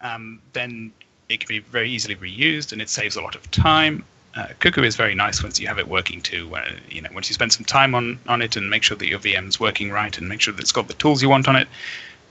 um, 0.02 0.42
then 0.54 0.92
it 1.30 1.40
can 1.40 1.48
be 1.48 1.60
very 1.60 1.90
easily 1.90 2.16
reused 2.16 2.74
and 2.74 2.82
it 2.82 2.90
saves 2.90 3.16
a 3.16 3.22
lot 3.22 3.36
of 3.36 3.50
time. 3.52 4.04
Uh, 4.36 4.48
Cuckoo 4.60 4.84
is 4.84 4.96
very 4.96 5.16
nice 5.16 5.42
once 5.42 5.60
you 5.60 5.68
have 5.68 5.80
it 5.80 5.88
working 5.88 6.22
too. 6.22 6.56
Uh, 6.56 6.72
you 6.90 7.02
know, 7.02 7.10
once 7.14 7.30
you 7.30 7.34
spend 7.34 7.52
some 7.52 7.66
time 7.66 7.96
on 7.96 8.20
on 8.28 8.42
it 8.42 8.56
and 8.56 8.70
make 8.70 8.84
sure 8.84 8.96
that 8.98 9.08
your 9.08 9.20
VM 9.20 9.48
is 9.48 9.60
working 9.60 9.92
right 9.92 10.16
and 10.18 10.30
make 10.30 10.42
sure 10.42 10.54
that 10.54 10.62
it's 10.62 10.72
got 10.72 10.88
the 10.88 10.94
tools 10.94 11.22
you 11.22 11.30
want 11.30 11.48
on 11.48 11.56
it. 11.56 11.68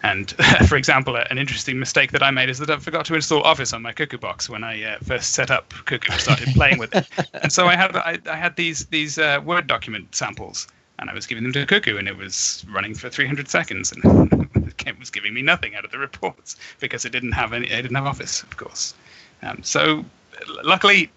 And 0.03 0.31
for 0.69 0.77
example, 0.77 1.17
an 1.17 1.39
interesting 1.39 1.79
mistake 1.79 2.13
that 2.13 2.23
I 2.23 2.31
made 2.31 2.49
is 2.49 2.59
that 2.59 2.71
I 2.71 2.77
forgot 2.77 3.05
to 3.07 3.15
install 3.15 3.43
Office 3.43 3.73
on 3.73 3.83
my 3.83 3.93
Cuckoo 3.93 4.19
box 4.19 4.49
when 4.49 4.63
I 4.63 4.83
uh, 4.83 4.99
first 5.03 5.35
set 5.35 5.51
up 5.51 5.71
Cuckoo 5.87 6.13
and 6.13 6.21
started 6.21 6.49
playing 6.55 6.79
with 6.79 6.95
it. 6.95 7.09
And 7.43 7.53
so 7.53 7.67
I 7.67 7.77
had 7.77 7.97
I, 7.97 8.19
I 8.31 8.37
had 8.37 8.57
these 8.57 8.87
these 8.87 9.19
uh, 9.19 9.41
Word 9.45 9.67
document 9.67 10.15
samples, 10.15 10.69
and 10.99 11.11
I 11.11 11.15
was 11.15 11.27
giving 11.27 11.45
them 11.45 11.53
to 11.55 11.67
Cuckoo, 11.67 11.97
and 11.97 12.07
it 12.07 12.17
was 12.17 12.65
running 12.71 12.95
for 12.95 13.09
300 13.09 13.49
seconds, 13.49 13.93
and 13.93 14.73
it 14.87 14.99
was 14.99 15.11
giving 15.11 15.35
me 15.35 15.43
nothing 15.43 15.75
out 15.75 15.85
of 15.85 15.91
the 15.91 15.99
reports 15.99 16.57
because 16.81 17.05
it 17.05 17.11
didn't 17.11 17.33
have 17.33 17.53
any. 17.53 17.67
It 17.67 17.83
didn't 17.83 17.97
have 17.97 18.07
Office, 18.07 18.43
of 18.43 18.57
course. 18.57 18.95
Um, 19.43 19.63
so 19.63 20.05
luckily, 20.63 21.11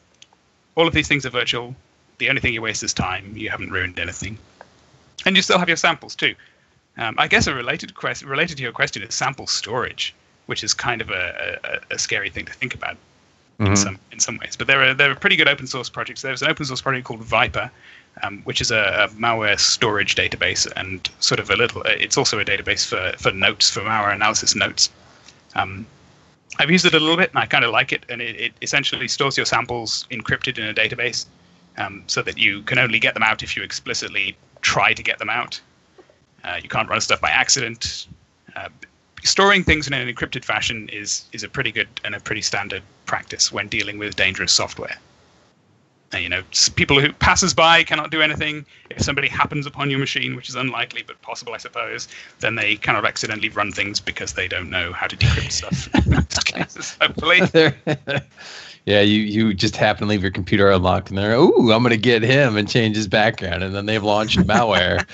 all 0.75 0.87
of 0.87 0.93
these 0.93 1.07
things 1.07 1.25
are 1.25 1.29
virtual. 1.29 1.75
The 2.17 2.29
only 2.29 2.41
thing 2.41 2.53
you 2.53 2.61
waste 2.61 2.83
is 2.83 2.93
time. 2.93 3.35
You 3.35 3.49
haven't 3.49 3.71
ruined 3.71 3.99
anything, 3.99 4.37
and 5.25 5.35
you 5.35 5.41
still 5.41 5.59
have 5.59 5.67
your 5.67 5.77
samples 5.77 6.15
too. 6.15 6.35
Um, 6.97 7.15
I 7.17 7.27
guess 7.27 7.47
a 7.47 7.53
related 7.53 7.95
question, 7.95 8.27
related 8.27 8.57
to 8.57 8.63
your 8.63 8.71
question, 8.71 9.01
is 9.01 9.15
sample 9.15 9.47
storage, 9.47 10.13
which 10.45 10.63
is 10.63 10.73
kind 10.73 11.01
of 11.01 11.09
a, 11.09 11.59
a, 11.63 11.95
a 11.95 11.99
scary 11.99 12.29
thing 12.29 12.45
to 12.45 12.53
think 12.53 12.75
about 12.75 12.97
mm-hmm. 13.61 13.71
in 13.71 13.75
some 13.75 13.99
in 14.11 14.19
some 14.19 14.37
ways. 14.37 14.55
But 14.55 14.67
there 14.67 14.81
are 14.83 14.93
there 14.93 15.11
are 15.11 15.15
pretty 15.15 15.35
good 15.35 15.47
open 15.47 15.67
source 15.67 15.89
projects. 15.89 16.21
There's 16.21 16.41
an 16.41 16.49
open 16.49 16.65
source 16.65 16.81
project 16.81 17.05
called 17.05 17.21
Viper, 17.21 17.71
um, 18.23 18.41
which 18.43 18.61
is 18.61 18.71
a, 18.71 19.09
a, 19.09 19.13
malware 19.15 19.59
storage 19.59 20.15
database 20.15 20.71
and 20.75 21.09
sort 21.19 21.39
of 21.39 21.49
a 21.49 21.55
little. 21.55 21.81
It's 21.83 22.17
also 22.17 22.39
a 22.39 22.45
database 22.45 22.85
for 22.85 23.17
for 23.17 23.31
notes 23.31 23.69
for 23.69 23.81
malware 23.81 24.13
analysis 24.13 24.55
notes. 24.55 24.89
Um, 25.55 25.85
I've 26.59 26.69
used 26.69 26.85
it 26.85 26.93
a 26.93 26.99
little 26.99 27.17
bit 27.17 27.29
and 27.29 27.39
I 27.39 27.45
kind 27.45 27.63
of 27.63 27.71
like 27.71 27.91
it. 27.91 28.05
And 28.09 28.21
it, 28.21 28.35
it, 28.39 28.53
essentially 28.61 29.07
stores 29.07 29.37
your 29.37 29.45
samples 29.45 30.05
encrypted 30.11 30.57
in 30.57 30.65
a 30.65 30.73
database 30.73 31.25
um, 31.77 32.03
so 32.07 32.21
that 32.21 32.37
you 32.37 32.61
can 32.63 32.77
only 32.77 32.99
get 32.99 33.13
them 33.13 33.23
out 33.23 33.43
if 33.43 33.55
you 33.55 33.63
explicitly 33.63 34.35
try 34.61 34.93
to 34.93 35.03
get 35.03 35.19
them 35.19 35.29
out. 35.29 35.59
Uh, 36.43 36.59
you 36.61 36.69
can't 36.69 36.89
run 36.89 37.01
stuff 37.01 37.21
by 37.21 37.29
accident. 37.29 38.07
Uh, 38.55 38.69
storing 39.23 39.63
things 39.63 39.87
in 39.87 39.93
an 39.93 40.13
encrypted 40.13 40.43
fashion 40.43 40.89
is 40.89 41.25
is 41.31 41.43
a 41.43 41.49
pretty 41.49 41.71
good 41.71 41.87
and 42.03 42.15
a 42.15 42.19
pretty 42.19 42.41
standard 42.41 42.81
practice 43.05 43.51
when 43.51 43.67
dealing 43.67 43.97
with 43.97 44.15
dangerous 44.15 44.51
software. 44.51 44.97
Uh, 46.13 46.17
you 46.17 46.27
know, 46.27 46.43
people 46.75 46.99
who 46.99 47.13
passers-by 47.13 47.83
cannot 47.83 48.11
do 48.11 48.21
anything. 48.21 48.65
If 48.89 49.01
somebody 49.01 49.29
happens 49.29 49.65
upon 49.65 49.89
your 49.89 49.99
machine, 49.99 50.35
which 50.35 50.49
is 50.49 50.55
unlikely 50.55 51.03
but 51.07 51.21
possible, 51.21 51.53
I 51.53 51.57
suppose, 51.57 52.09
then 52.41 52.55
they 52.55 52.75
kind 52.75 52.97
of 52.97 53.05
accidentally 53.05 53.49
run 53.49 53.71
things 53.71 54.01
because 54.01 54.33
they 54.33 54.47
don't 54.47 54.69
know 54.69 54.91
how 54.91 55.07
to 55.07 55.15
decrypt 55.15 55.51
stuff. 55.51 55.87
hopefully. 57.01 57.41
yeah, 58.85 59.01
you 59.01 59.21
you 59.21 59.53
just 59.53 59.77
happen 59.77 60.01
to 60.01 60.09
leave 60.09 60.21
your 60.21 60.31
computer 60.31 60.69
unlocked, 60.69 61.09
and 61.09 61.17
they're, 61.17 61.35
"Ooh, 61.35 61.71
I'm 61.71 61.81
going 61.81 61.91
to 61.91 61.97
get 61.97 62.23
him 62.23 62.57
and 62.57 62.67
change 62.67 62.95
his 62.95 63.07
background," 63.07 63.63
and 63.63 63.73
then 63.73 63.85
they've 63.85 64.03
launched 64.03 64.39
malware 64.39 65.05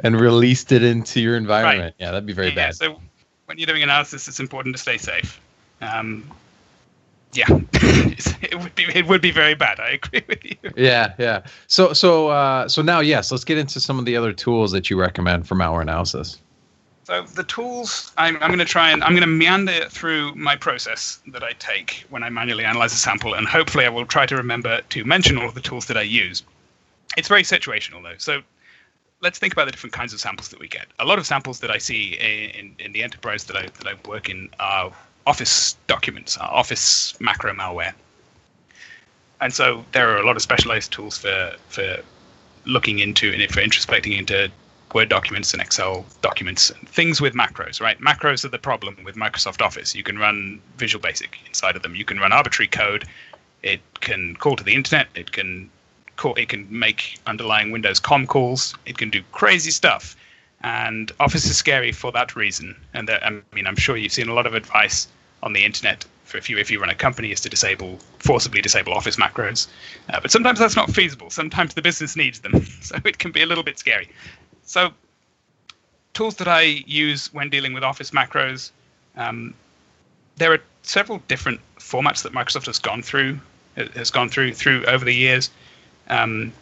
and 0.00 0.20
released 0.20 0.70
it 0.70 0.82
into 0.82 1.20
your 1.20 1.36
environment. 1.36 1.94
Right. 1.98 2.04
Yeah, 2.04 2.12
that'd 2.12 2.26
be 2.26 2.32
very 2.32 2.48
yeah, 2.48 2.66
bad. 2.66 2.76
So 2.76 3.00
when 3.46 3.58
you're 3.58 3.66
doing 3.66 3.82
analysis, 3.82 4.28
it's 4.28 4.40
important 4.40 4.76
to 4.76 4.82
stay 4.82 4.98
safe. 4.98 5.40
Um, 5.80 6.30
yeah, 7.36 7.46
it 7.72 8.62
would 8.62 8.74
be 8.74 8.84
it 8.94 9.06
would 9.06 9.20
be 9.20 9.30
very 9.30 9.54
bad. 9.54 9.80
I 9.80 9.90
agree 9.90 10.22
with 10.26 10.44
you. 10.44 10.56
Yeah, 10.76 11.14
yeah. 11.18 11.42
So 11.66 11.92
so 11.92 12.28
uh, 12.28 12.68
so 12.68 12.82
now 12.82 13.00
yes, 13.00 13.30
let's 13.30 13.44
get 13.44 13.58
into 13.58 13.80
some 13.80 13.98
of 13.98 14.04
the 14.04 14.16
other 14.16 14.32
tools 14.32 14.72
that 14.72 14.90
you 14.90 14.98
recommend 14.98 15.46
for 15.46 15.54
malware 15.54 15.82
analysis. 15.82 16.38
So 17.04 17.22
the 17.22 17.44
tools 17.44 18.12
I'm, 18.16 18.36
I'm 18.36 18.48
going 18.48 18.58
to 18.60 18.64
try 18.64 18.90
and 18.90 19.04
I'm 19.04 19.10
going 19.10 19.20
to 19.20 19.26
meander 19.26 19.86
through 19.90 20.34
my 20.34 20.56
process 20.56 21.20
that 21.28 21.42
I 21.42 21.52
take 21.58 22.04
when 22.08 22.22
I 22.22 22.30
manually 22.30 22.64
analyze 22.64 22.92
a 22.92 22.96
sample, 22.96 23.34
and 23.34 23.46
hopefully 23.46 23.84
I 23.84 23.90
will 23.90 24.06
try 24.06 24.24
to 24.26 24.36
remember 24.36 24.80
to 24.80 25.04
mention 25.04 25.36
all 25.36 25.46
of 25.48 25.54
the 25.54 25.60
tools 25.60 25.86
that 25.86 25.98
I 25.98 26.02
use. 26.02 26.42
It's 27.16 27.28
very 27.28 27.42
situational 27.42 28.02
though. 28.02 28.16
So 28.18 28.40
let's 29.20 29.38
think 29.38 29.52
about 29.52 29.66
the 29.66 29.72
different 29.72 29.92
kinds 29.92 30.12
of 30.14 30.20
samples 30.20 30.48
that 30.48 30.60
we 30.60 30.68
get. 30.68 30.86
A 30.98 31.04
lot 31.04 31.18
of 31.18 31.26
samples 31.26 31.60
that 31.60 31.70
I 31.70 31.78
see 31.78 32.14
in, 32.14 32.74
in 32.78 32.92
the 32.92 33.02
enterprise 33.02 33.44
that 33.44 33.56
I 33.56 33.62
that 33.62 33.86
I 33.86 34.08
work 34.08 34.30
in 34.30 34.48
are 34.58 34.90
Office 35.26 35.76
documents, 35.86 36.36
uh, 36.38 36.42
Office 36.42 37.18
macro 37.20 37.52
malware. 37.52 37.94
And 39.40 39.52
so 39.52 39.84
there 39.92 40.10
are 40.10 40.18
a 40.18 40.26
lot 40.26 40.36
of 40.36 40.42
specialized 40.42 40.92
tools 40.92 41.18
for 41.18 41.54
for 41.68 41.98
looking 42.66 42.98
into 42.98 43.32
and 43.32 43.42
for 43.52 43.60
introspecting 43.60 44.18
into 44.18 44.50
Word 44.94 45.08
documents 45.08 45.52
and 45.52 45.60
Excel 45.60 46.06
documents, 46.22 46.70
things 46.86 47.20
with 47.20 47.34
macros, 47.34 47.80
right? 47.80 47.98
Macros 48.00 48.44
are 48.44 48.48
the 48.48 48.60
problem 48.60 48.96
with 49.04 49.16
Microsoft 49.16 49.60
Office. 49.60 49.92
You 49.92 50.04
can 50.04 50.18
run 50.18 50.60
Visual 50.76 51.02
Basic 51.02 51.36
inside 51.48 51.74
of 51.74 51.82
them. 51.82 51.96
You 51.96 52.04
can 52.04 52.20
run 52.20 52.32
arbitrary 52.32 52.68
code. 52.68 53.04
It 53.64 53.80
can 54.00 54.36
call 54.36 54.54
to 54.54 54.62
the 54.62 54.72
internet. 54.72 55.08
It 55.16 55.32
can 55.32 55.68
call. 56.14 56.36
It 56.36 56.48
can 56.48 56.68
make 56.70 57.18
underlying 57.26 57.72
Windows 57.72 57.98
COM 57.98 58.28
calls. 58.28 58.76
It 58.86 58.96
can 58.96 59.10
do 59.10 59.22
crazy 59.32 59.72
stuff 59.72 60.14
and 60.64 61.12
Office 61.20 61.44
is 61.44 61.56
scary 61.56 61.92
for 61.92 62.10
that 62.12 62.34
reason. 62.34 62.74
And 62.94 63.06
that, 63.08 63.24
I 63.24 63.30
mean, 63.52 63.66
I'm 63.66 63.76
sure 63.76 63.98
you've 63.98 64.12
seen 64.12 64.28
a 64.28 64.34
lot 64.34 64.46
of 64.46 64.54
advice 64.54 65.06
on 65.42 65.52
the 65.52 65.62
internet 65.62 66.06
for 66.24 66.38
if 66.38 66.48
you 66.48 66.56
if 66.56 66.70
you 66.70 66.80
run 66.80 66.88
a 66.88 66.94
company 66.94 67.30
is 67.30 67.42
to 67.42 67.50
disable 67.50 67.98
forcibly 68.18 68.62
disable 68.62 68.94
Office 68.94 69.16
macros, 69.16 69.68
uh, 70.08 70.18
but 70.20 70.30
sometimes 70.30 70.58
that's 70.58 70.74
not 70.74 70.90
feasible. 70.90 71.28
Sometimes 71.28 71.74
the 71.74 71.82
business 71.82 72.16
needs 72.16 72.40
them, 72.40 72.64
so 72.80 72.96
it 73.04 73.18
can 73.18 73.30
be 73.30 73.42
a 73.42 73.46
little 73.46 73.62
bit 73.62 73.78
scary. 73.78 74.08
So 74.62 74.90
tools 76.14 76.36
that 76.36 76.48
I 76.48 76.62
use 76.62 77.32
when 77.34 77.50
dealing 77.50 77.74
with 77.74 77.84
Office 77.84 78.12
macros, 78.12 78.70
um, 79.16 79.52
there 80.36 80.50
are 80.50 80.60
several 80.82 81.18
different 81.28 81.60
formats 81.78 82.22
that 82.22 82.32
Microsoft 82.32 82.66
has 82.66 82.78
gone 82.78 83.02
through 83.02 83.38
has 83.76 84.10
gone 84.10 84.30
through 84.30 84.54
through 84.54 84.86
over 84.86 85.04
the 85.04 85.14
years. 85.14 85.50
Um, 86.08 86.54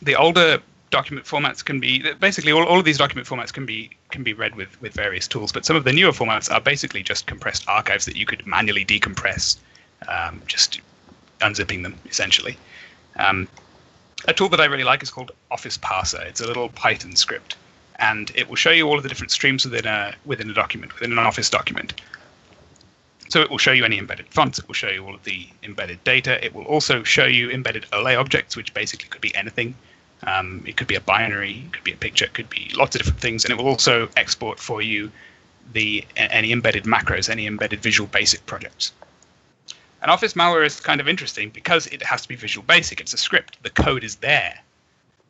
the 0.00 0.14
older 0.14 0.62
document 0.94 1.26
formats 1.26 1.64
can 1.64 1.80
be 1.80 1.92
basically 2.20 2.52
all, 2.52 2.64
all 2.64 2.78
of 2.78 2.84
these 2.84 2.98
document 2.98 3.26
formats 3.26 3.52
can 3.52 3.66
be 3.66 3.90
can 4.10 4.22
be 4.22 4.32
read 4.32 4.54
with 4.54 4.80
with 4.80 4.92
various 4.92 5.26
tools 5.26 5.50
but 5.50 5.64
some 5.64 5.74
of 5.74 5.82
the 5.82 5.92
newer 5.92 6.12
formats 6.12 6.48
are 6.54 6.60
basically 6.60 7.02
just 7.02 7.26
compressed 7.26 7.64
archives 7.68 8.04
that 8.04 8.14
you 8.14 8.24
could 8.24 8.46
manually 8.46 8.84
decompress 8.84 9.56
um, 10.06 10.40
just 10.46 10.80
unzipping 11.40 11.82
them 11.82 11.94
essentially 12.06 12.56
um, 13.16 13.48
a 14.28 14.32
tool 14.32 14.48
that 14.48 14.60
i 14.60 14.66
really 14.66 14.84
like 14.84 15.02
is 15.02 15.10
called 15.10 15.32
office 15.50 15.76
parser 15.76 16.24
it's 16.26 16.40
a 16.40 16.46
little 16.46 16.68
python 16.68 17.16
script 17.16 17.56
and 17.98 18.30
it 18.36 18.48
will 18.48 18.60
show 18.64 18.70
you 18.70 18.86
all 18.88 18.96
of 18.96 19.02
the 19.02 19.08
different 19.08 19.32
streams 19.32 19.64
within 19.64 19.86
a 19.86 20.14
within 20.24 20.48
a 20.48 20.54
document 20.54 20.94
within 20.94 21.10
an 21.10 21.18
office 21.18 21.50
document 21.50 21.92
so 23.34 23.40
it 23.40 23.50
will 23.50 23.58
show 23.58 23.72
you 23.72 23.84
any 23.84 23.98
embedded 23.98 24.28
fonts. 24.28 24.60
It 24.60 24.68
will 24.68 24.74
show 24.74 24.90
you 24.90 25.04
all 25.04 25.14
of 25.14 25.24
the 25.24 25.48
embedded 25.64 26.04
data. 26.04 26.44
It 26.44 26.54
will 26.54 26.66
also 26.66 27.02
show 27.02 27.24
you 27.24 27.50
embedded 27.50 27.86
OLE 27.92 28.16
objects, 28.16 28.54
which 28.54 28.72
basically 28.74 29.08
could 29.08 29.22
be 29.22 29.34
anything. 29.34 29.74
Um, 30.22 30.64
it 30.66 30.76
could 30.76 30.86
be 30.86 30.94
a 30.94 31.00
binary, 31.00 31.64
it 31.66 31.72
could 31.72 31.84
be 31.84 31.92
a 31.92 31.96
picture, 31.96 32.24
it 32.24 32.32
could 32.32 32.48
be 32.48 32.70
lots 32.74 32.96
of 32.96 33.02
different 33.02 33.20
things, 33.20 33.44
and 33.44 33.52
it 33.52 33.58
will 33.58 33.68
also 33.68 34.08
export 34.16 34.58
for 34.58 34.80
you 34.80 35.10
the 35.72 36.04
any 36.16 36.52
embedded 36.52 36.84
macros, 36.84 37.28
any 37.28 37.46
embedded 37.46 37.82
Visual 37.82 38.06
Basic 38.06 38.44
projects. 38.46 38.92
And 40.02 40.10
Office 40.10 40.34
malware 40.34 40.66
is 40.66 40.80
kind 40.80 41.00
of 41.00 41.08
interesting 41.08 41.50
because 41.50 41.86
it 41.86 42.02
has 42.02 42.22
to 42.22 42.28
be 42.28 42.36
Visual 42.36 42.64
Basic. 42.66 43.00
It's 43.00 43.14
a 43.14 43.18
script. 43.18 43.62
The 43.62 43.70
code 43.70 44.04
is 44.04 44.16
there. 44.16 44.58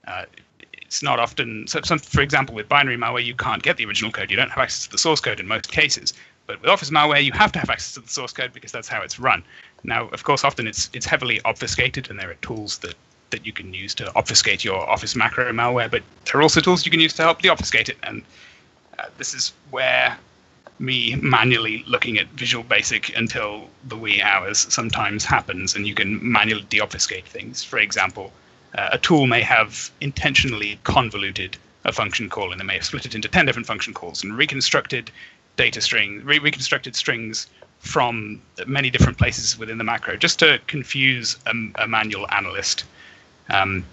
Uh, 0.06 0.24
it's 0.72 1.02
not 1.02 1.18
often 1.18 1.66
so. 1.66 1.80
Some, 1.82 1.98
for 1.98 2.20
example, 2.20 2.54
with 2.54 2.68
binary 2.68 2.96
malware, 2.96 3.24
you 3.24 3.34
can't 3.34 3.62
get 3.62 3.76
the 3.76 3.86
original 3.86 4.10
code. 4.10 4.30
You 4.30 4.36
don't 4.36 4.50
have 4.50 4.58
access 4.58 4.84
to 4.86 4.90
the 4.90 4.98
source 4.98 5.20
code 5.20 5.40
in 5.40 5.46
most 5.46 5.70
cases. 5.70 6.12
But 6.46 6.60
with 6.60 6.70
Office 6.70 6.90
malware, 6.90 7.24
you 7.24 7.32
have 7.32 7.52
to 7.52 7.58
have 7.58 7.70
access 7.70 7.94
to 7.94 8.00
the 8.00 8.08
source 8.08 8.32
code 8.32 8.52
because 8.52 8.70
that's 8.70 8.88
how 8.88 9.00
it's 9.00 9.18
run. 9.18 9.42
Now, 9.82 10.08
of 10.08 10.24
course, 10.24 10.44
often 10.44 10.66
it's 10.66 10.90
it's 10.92 11.06
heavily 11.06 11.40
obfuscated, 11.44 12.10
and 12.10 12.18
there 12.18 12.30
are 12.30 12.34
tools 12.34 12.78
that 12.78 12.94
that 13.34 13.44
you 13.44 13.52
can 13.52 13.74
use 13.74 13.94
to 13.96 14.14
obfuscate 14.14 14.62
your 14.64 14.88
Office 14.88 15.16
macro 15.16 15.52
malware, 15.52 15.90
but 15.90 16.02
there 16.24 16.38
are 16.38 16.42
also 16.42 16.60
tools 16.60 16.84
you 16.86 16.90
can 16.90 17.00
use 17.00 17.14
to 17.14 17.22
help 17.22 17.42
deobfuscate 17.42 17.88
it. 17.88 17.98
And 18.04 18.22
uh, 18.98 19.06
this 19.18 19.34
is 19.34 19.52
where 19.70 20.16
me 20.78 21.16
manually 21.16 21.84
looking 21.86 22.16
at 22.18 22.28
Visual 22.28 22.62
Basic 22.62 23.16
until 23.16 23.68
the 23.88 23.96
wee 23.96 24.22
hours 24.22 24.58
sometimes 24.72 25.24
happens, 25.24 25.74
and 25.74 25.84
you 25.86 25.94
can 25.94 26.10
manually 26.22 26.62
deobfuscate 26.70 27.24
things. 27.24 27.64
For 27.64 27.78
example, 27.78 28.32
uh, 28.78 28.90
a 28.92 28.98
tool 28.98 29.26
may 29.26 29.42
have 29.42 29.90
intentionally 30.00 30.78
convoluted 30.84 31.56
a 31.84 31.92
function 31.92 32.28
call, 32.30 32.52
and 32.52 32.60
they 32.60 32.64
may 32.64 32.74
have 32.74 32.84
split 32.84 33.04
it 33.04 33.14
into 33.16 33.28
10 33.28 33.46
different 33.46 33.66
function 33.66 33.92
calls 33.92 34.22
and 34.22 34.38
reconstructed 34.38 35.10
data 35.56 35.80
strings, 35.80 36.22
re- 36.24 36.38
reconstructed 36.38 36.94
strings 36.94 37.48
from 37.80 38.40
many 38.66 38.90
different 38.90 39.18
places 39.18 39.58
within 39.58 39.78
the 39.78 39.84
macro, 39.84 40.16
just 40.16 40.38
to 40.38 40.58
confuse 40.66 41.36
a, 41.46 41.52
a 41.82 41.88
manual 41.88 42.26
analyst. 42.30 42.84
Um, 43.50 43.84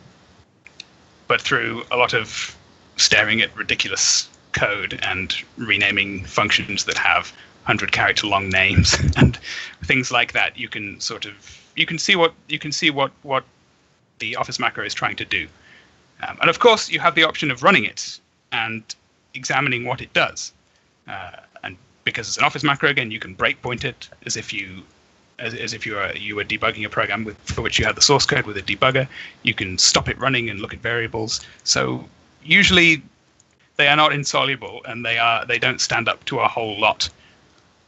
but 1.27 1.41
through 1.41 1.83
a 1.91 1.97
lot 1.97 2.13
of 2.13 2.55
staring 2.97 3.41
at 3.41 3.55
ridiculous 3.55 4.29
code 4.53 4.99
and 5.03 5.33
renaming 5.57 6.25
functions 6.25 6.85
that 6.85 6.97
have 6.97 7.31
100 7.63 7.91
character 7.91 8.27
long 8.27 8.49
names 8.49 8.95
and 9.17 9.37
things 9.83 10.11
like 10.11 10.33
that, 10.33 10.57
you 10.57 10.67
can 10.67 10.99
sort 10.99 11.25
of 11.25 11.33
you 11.75 11.85
can 11.85 11.97
see 11.97 12.15
what 12.15 12.33
you 12.49 12.59
can 12.59 12.71
see 12.71 12.89
what 12.89 13.11
what 13.23 13.43
the 14.19 14.35
Office 14.35 14.59
macro 14.59 14.85
is 14.85 14.93
trying 14.93 15.15
to 15.15 15.25
do. 15.25 15.47
Um, 16.27 16.37
and 16.41 16.49
of 16.49 16.59
course, 16.59 16.89
you 16.89 16.99
have 16.99 17.15
the 17.15 17.23
option 17.23 17.49
of 17.49 17.63
running 17.63 17.85
it 17.85 18.19
and 18.51 18.83
examining 19.33 19.85
what 19.85 20.01
it 20.01 20.13
does. 20.13 20.53
Uh, 21.07 21.31
and 21.63 21.77
because 22.03 22.27
it's 22.27 22.37
an 22.37 22.43
Office 22.43 22.63
macro 22.63 22.89
again, 22.89 23.09
you 23.09 23.19
can 23.19 23.35
breakpoint 23.35 23.83
it 23.83 24.09
as 24.25 24.37
if 24.37 24.53
you 24.53 24.83
as, 25.41 25.53
as 25.53 25.73
if 25.73 25.85
you 25.85 25.95
were 25.95 26.13
you 26.13 26.35
were 26.35 26.43
debugging 26.43 26.85
a 26.85 26.89
program 26.89 27.23
with 27.25 27.37
for 27.39 27.61
which 27.61 27.79
you 27.79 27.85
had 27.85 27.95
the 27.95 28.01
source 28.01 28.25
code 28.25 28.45
with 28.45 28.57
a 28.57 28.61
debugger. 28.61 29.07
You 29.43 29.53
can 29.53 29.77
stop 29.77 30.07
it 30.07 30.17
running 30.17 30.49
and 30.49 30.59
look 30.59 30.73
at 30.73 30.79
variables. 30.79 31.41
So 31.63 32.05
usually 32.43 33.01
they 33.77 33.87
are 33.87 33.95
not 33.95 34.13
insoluble 34.13 34.81
and 34.85 35.05
they 35.05 35.17
are 35.17 35.45
they 35.45 35.59
don't 35.59 35.81
stand 35.81 36.07
up 36.07 36.23
to 36.25 36.39
a 36.39 36.47
whole 36.47 36.79
lot 36.79 37.09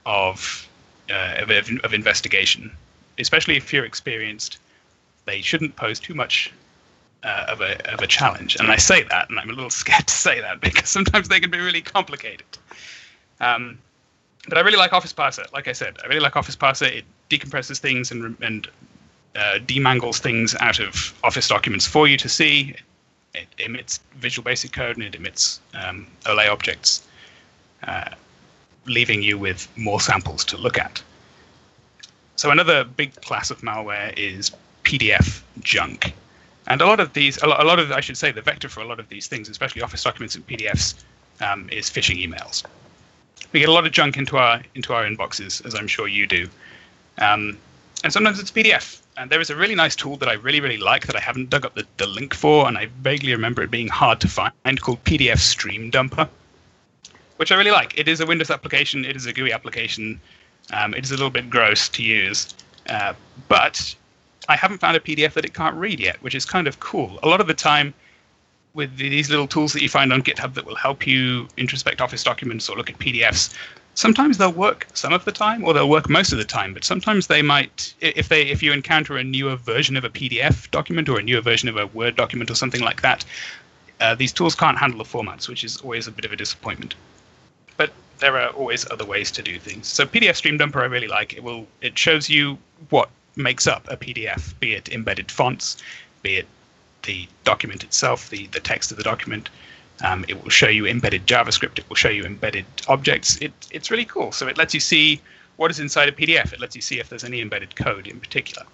of 0.05 0.67
uh, 1.09 1.35
of, 1.39 1.49
of 1.83 1.93
investigation. 1.93 2.71
Especially 3.19 3.55
if 3.55 3.71
you're 3.71 3.85
experienced, 3.85 4.57
they 5.25 5.41
shouldn't 5.41 5.75
pose 5.75 5.99
too 5.99 6.15
much 6.15 6.51
uh, 7.23 7.45
of 7.47 7.61
a 7.61 7.93
of 7.93 8.01
a 8.01 8.07
challenge. 8.07 8.55
And 8.55 8.71
I 8.71 8.77
say 8.77 9.03
that, 9.03 9.29
and 9.29 9.39
I'm 9.39 9.49
a 9.49 9.53
little 9.53 9.69
scared 9.83 10.07
to 10.07 10.13
say 10.13 10.41
that 10.41 10.61
because 10.61 10.89
sometimes 10.89 11.29
they 11.29 11.39
can 11.39 11.51
be 11.51 11.59
really 11.59 11.81
complicated. 11.81 12.45
Um, 13.39 13.77
but 14.47 14.57
I 14.57 14.61
really 14.61 14.77
like 14.77 14.93
Office 14.93 15.13
Parser. 15.13 15.51
Like 15.53 15.67
I 15.67 15.71
said, 15.71 15.97
I 16.03 16.07
really 16.07 16.19
like 16.19 16.35
Office 16.35 16.55
Parser. 16.55 16.87
It 16.87 17.05
decompresses 17.37 17.79
things 17.79 18.11
and 18.11 18.35
and 18.41 18.67
uh, 19.35 19.57
demangles 19.65 20.19
things 20.19 20.55
out 20.59 20.79
of 20.79 21.13
Office 21.23 21.47
documents 21.47 21.87
for 21.87 22.07
you 22.07 22.17
to 22.17 22.29
see. 22.29 22.75
It 23.33 23.47
emits 23.57 23.99
Visual 24.17 24.43
Basic 24.43 24.71
code 24.71 24.95
and 24.97 25.05
it 25.05 25.15
emits 25.15 25.59
um, 25.73 26.05
OLE 26.27 26.51
objects, 26.51 27.07
uh, 27.87 28.11
leaving 28.85 29.23
you 29.23 29.39
with 29.39 29.67
more 29.75 29.99
samples 29.99 30.45
to 30.45 30.57
look 30.57 30.77
at. 30.77 31.01
So 32.35 32.51
another 32.51 32.83
big 32.83 33.15
class 33.21 33.49
of 33.49 33.61
malware 33.61 34.13
is 34.17 34.51
PDF 34.83 35.41
junk. 35.61 36.13
And 36.67 36.79
a 36.79 36.85
lot 36.85 36.99
of 36.99 37.13
these, 37.13 37.41
a 37.41 37.47
lot, 37.47 37.59
a 37.59 37.63
lot 37.63 37.79
of, 37.79 37.91
I 37.91 38.01
should 38.01 38.17
say, 38.17 38.31
the 38.31 38.41
vector 38.41 38.69
for 38.69 38.81
a 38.81 38.85
lot 38.85 38.99
of 38.99 39.09
these 39.09 39.27
things, 39.27 39.49
especially 39.49 39.81
Office 39.81 40.03
documents 40.03 40.35
and 40.35 40.45
PDFs, 40.45 40.93
um, 41.41 41.67
is 41.71 41.89
phishing 41.89 42.23
emails 42.23 42.63
we 43.53 43.59
get 43.59 43.69
a 43.69 43.71
lot 43.71 43.85
of 43.85 43.91
junk 43.91 44.17
into 44.17 44.37
our 44.37 44.61
into 44.75 44.93
our 44.93 45.05
inboxes, 45.05 45.65
as 45.65 45.75
I'm 45.75 45.87
sure 45.87 46.07
you 46.07 46.27
do. 46.27 46.49
Um, 47.17 47.57
and 48.03 48.11
sometimes 48.11 48.39
it's 48.39 48.51
PDF. 48.51 49.01
And 49.15 49.29
there 49.29 49.39
is 49.39 49.49
a 49.49 49.55
really 49.55 49.75
nice 49.75 49.95
tool 49.95 50.17
that 50.17 50.27
I 50.27 50.33
really, 50.33 50.59
really 50.59 50.77
like 50.77 51.05
that 51.05 51.15
I 51.15 51.19
haven't 51.19 51.49
dug 51.49 51.65
up 51.65 51.75
the, 51.75 51.85
the 51.97 52.07
link 52.07 52.33
for, 52.33 52.67
and 52.67 52.77
I 52.77 52.87
vaguely 53.01 53.31
remember 53.31 53.61
it 53.61 53.69
being 53.69 53.87
hard 53.87 54.19
to 54.21 54.27
find, 54.27 54.81
called 54.81 55.03
PDF 55.03 55.37
Stream 55.37 55.91
Dumper, 55.91 56.27
which 57.37 57.51
I 57.51 57.55
really 57.55 57.71
like. 57.71 57.97
It 57.97 58.07
is 58.07 58.19
a 58.19 58.25
Windows 58.25 58.49
application, 58.49 59.05
it 59.05 59.15
is 59.15 59.27
a 59.27 59.33
GUI 59.33 59.53
application, 59.53 60.19
um, 60.73 60.95
it 60.95 61.03
is 61.03 61.11
a 61.11 61.13
little 61.13 61.29
bit 61.29 61.49
gross 61.49 61.87
to 61.89 62.03
use, 62.03 62.55
uh, 62.89 63.13
but 63.47 63.95
I 64.49 64.55
haven't 64.55 64.79
found 64.79 64.97
a 64.97 64.99
PDF 64.99 65.33
that 65.33 65.45
it 65.45 65.53
can't 65.53 65.75
read 65.75 65.99
yet, 65.99 66.21
which 66.23 66.33
is 66.33 66.43
kind 66.43 66.67
of 66.67 66.79
cool. 66.79 67.19
A 67.21 67.27
lot 67.27 67.39
of 67.39 67.45
the 67.47 67.53
time, 67.53 67.93
with 68.73 68.97
these 68.97 69.29
little 69.29 69.47
tools 69.47 69.71
that 69.73 69.83
you 69.83 69.89
find 69.89 70.11
on 70.11 70.23
GitHub 70.23 70.55
that 70.55 70.65
will 70.65 70.75
help 70.75 71.05
you 71.05 71.47
introspect 71.57 72.01
Office 72.01 72.23
documents 72.23 72.67
or 72.67 72.75
look 72.75 72.89
at 72.89 72.97
PDFs, 72.97 73.53
sometimes 73.95 74.37
they'll 74.37 74.51
work 74.51 74.87
some 74.93 75.13
of 75.13 75.25
the 75.25 75.31
time, 75.31 75.63
or 75.63 75.73
they'll 75.73 75.89
work 75.89 76.09
most 76.09 76.31
of 76.31 76.37
the 76.37 76.45
time. 76.45 76.73
But 76.73 76.83
sometimes 76.83 77.27
they 77.27 77.41
might, 77.41 77.93
if 78.01 78.29
they 78.29 78.43
if 78.47 78.63
you 78.63 78.73
encounter 78.73 79.17
a 79.17 79.23
newer 79.23 79.55
version 79.55 79.97
of 79.97 80.03
a 80.03 80.09
PDF 80.09 80.69
document 80.71 81.09
or 81.09 81.19
a 81.19 81.23
newer 81.23 81.41
version 81.41 81.69
of 81.69 81.77
a 81.77 81.87
Word 81.87 82.15
document 82.15 82.49
or 82.49 82.55
something 82.55 82.81
like 82.81 83.01
that, 83.01 83.25
uh, 83.99 84.15
these 84.15 84.33
tools 84.33 84.55
can't 84.55 84.77
handle 84.77 84.97
the 84.97 85.09
formats, 85.09 85.47
which 85.47 85.63
is 85.63 85.77
always 85.77 86.07
a 86.07 86.11
bit 86.11 86.25
of 86.25 86.31
a 86.31 86.35
disappointment. 86.35 86.95
But 87.77 87.91
there 88.19 88.37
are 88.37 88.49
always 88.49 88.89
other 88.91 89.05
ways 89.05 89.31
to 89.31 89.41
do 89.41 89.59
things. 89.59 89.87
So 89.87 90.05
PDF 90.05 90.35
Stream 90.35 90.57
Dumper 90.57 90.81
I 90.81 90.85
really 90.85 91.07
like. 91.07 91.33
It 91.33 91.43
will 91.43 91.67
it 91.81 91.97
shows 91.97 92.29
you 92.29 92.57
what 92.89 93.09
makes 93.35 93.67
up 93.67 93.87
a 93.89 93.97
PDF, 93.97 94.57
be 94.59 94.73
it 94.73 94.89
embedded 94.89 95.31
fonts, 95.31 95.77
be 96.21 96.35
it 96.35 96.47
the 97.03 97.27
document 97.43 97.83
itself, 97.83 98.29
the, 98.29 98.47
the 98.47 98.59
text 98.59 98.91
of 98.91 98.97
the 98.97 99.03
document. 99.03 99.49
Um, 100.01 100.25
it 100.27 100.41
will 100.41 100.49
show 100.49 100.67
you 100.67 100.85
embedded 100.85 101.25
JavaScript. 101.27 101.79
It 101.79 101.87
will 101.87 101.95
show 101.95 102.09
you 102.09 102.23
embedded 102.23 102.65
objects. 102.87 103.37
It, 103.37 103.53
it's 103.71 103.91
really 103.91 104.05
cool. 104.05 104.31
So 104.31 104.47
it 104.47 104.57
lets 104.57 104.73
you 104.73 104.79
see 104.79 105.21
what 105.57 105.71
is 105.71 105.79
inside 105.79 106.09
a 106.09 106.11
PDF. 106.11 106.51
It 106.51 106.59
lets 106.59 106.75
you 106.75 106.81
see 106.81 106.99
if 106.99 107.09
there's 107.09 107.23
any 107.23 107.41
embedded 107.41 107.75
code 107.75 108.07
in 108.07 108.19
particular. 108.19 108.65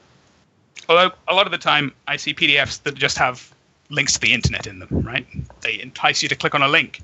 Although 0.88 1.12
a 1.28 1.36
lot 1.36 1.46
of 1.46 1.52
the 1.52 1.58
time 1.58 1.94
I 2.08 2.18
see 2.18 2.34
PDFs 2.34 2.84
that 2.84 2.96
just 2.96 3.18
have 3.18 3.54
links 3.90 4.14
to 4.14 4.20
the 4.20 4.34
internet 4.34 4.66
in 4.66 4.80
them, 4.80 4.88
right? 4.92 5.28
They 5.62 5.80
entice 5.82 6.24
you 6.24 6.30
to 6.30 6.36
click 6.36 6.56
on 6.56 6.62
a 6.62 6.68
link. 6.68 7.02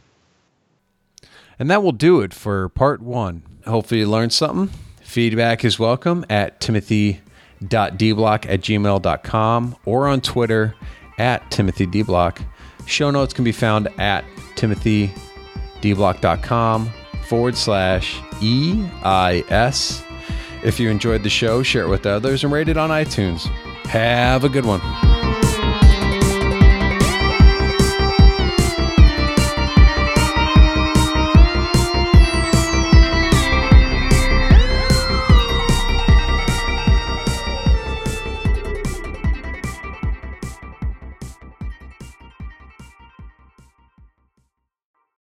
And 1.60 1.70
that 1.70 1.84
will 1.84 1.92
do 1.92 2.22
it 2.22 2.34
for 2.34 2.70
part 2.70 3.02
one. 3.02 3.44
Hopefully 3.66 4.02
you 4.02 4.10
learned 4.10 4.34
something. 4.34 4.76
Feedback 5.02 5.64
is 5.64 5.80
welcome 5.80 6.26
at 6.30 6.60
timothy.deblock 6.60 8.46
at 8.50 8.62
gmail.com 8.62 9.76
or 9.86 10.08
on 10.08 10.22
Twitter 10.22 10.76
at 11.18 11.50
Timothy 11.52 11.86
De 11.86 12.02
Block. 12.02 12.42
Show 12.86 13.12
notes 13.12 13.34
can 13.34 13.44
be 13.44 13.52
found 13.52 13.90
at 13.98 14.24
timothydeblock.com 14.56 16.90
forward 17.28 17.58
slash 17.58 18.22
EIS. 18.42 20.04
If 20.64 20.80
you 20.80 20.90
enjoyed 20.90 21.24
the 21.24 21.30
show, 21.30 21.62
share 21.64 21.84
it 21.84 21.90
with 21.90 22.06
others 22.06 22.44
and 22.44 22.54
rate 22.54 22.70
it 22.70 22.78
on 22.78 22.90
iTunes. 22.90 23.42
Have 23.88 24.44
a 24.44 24.50
good 24.50 24.66
one. 24.66 24.82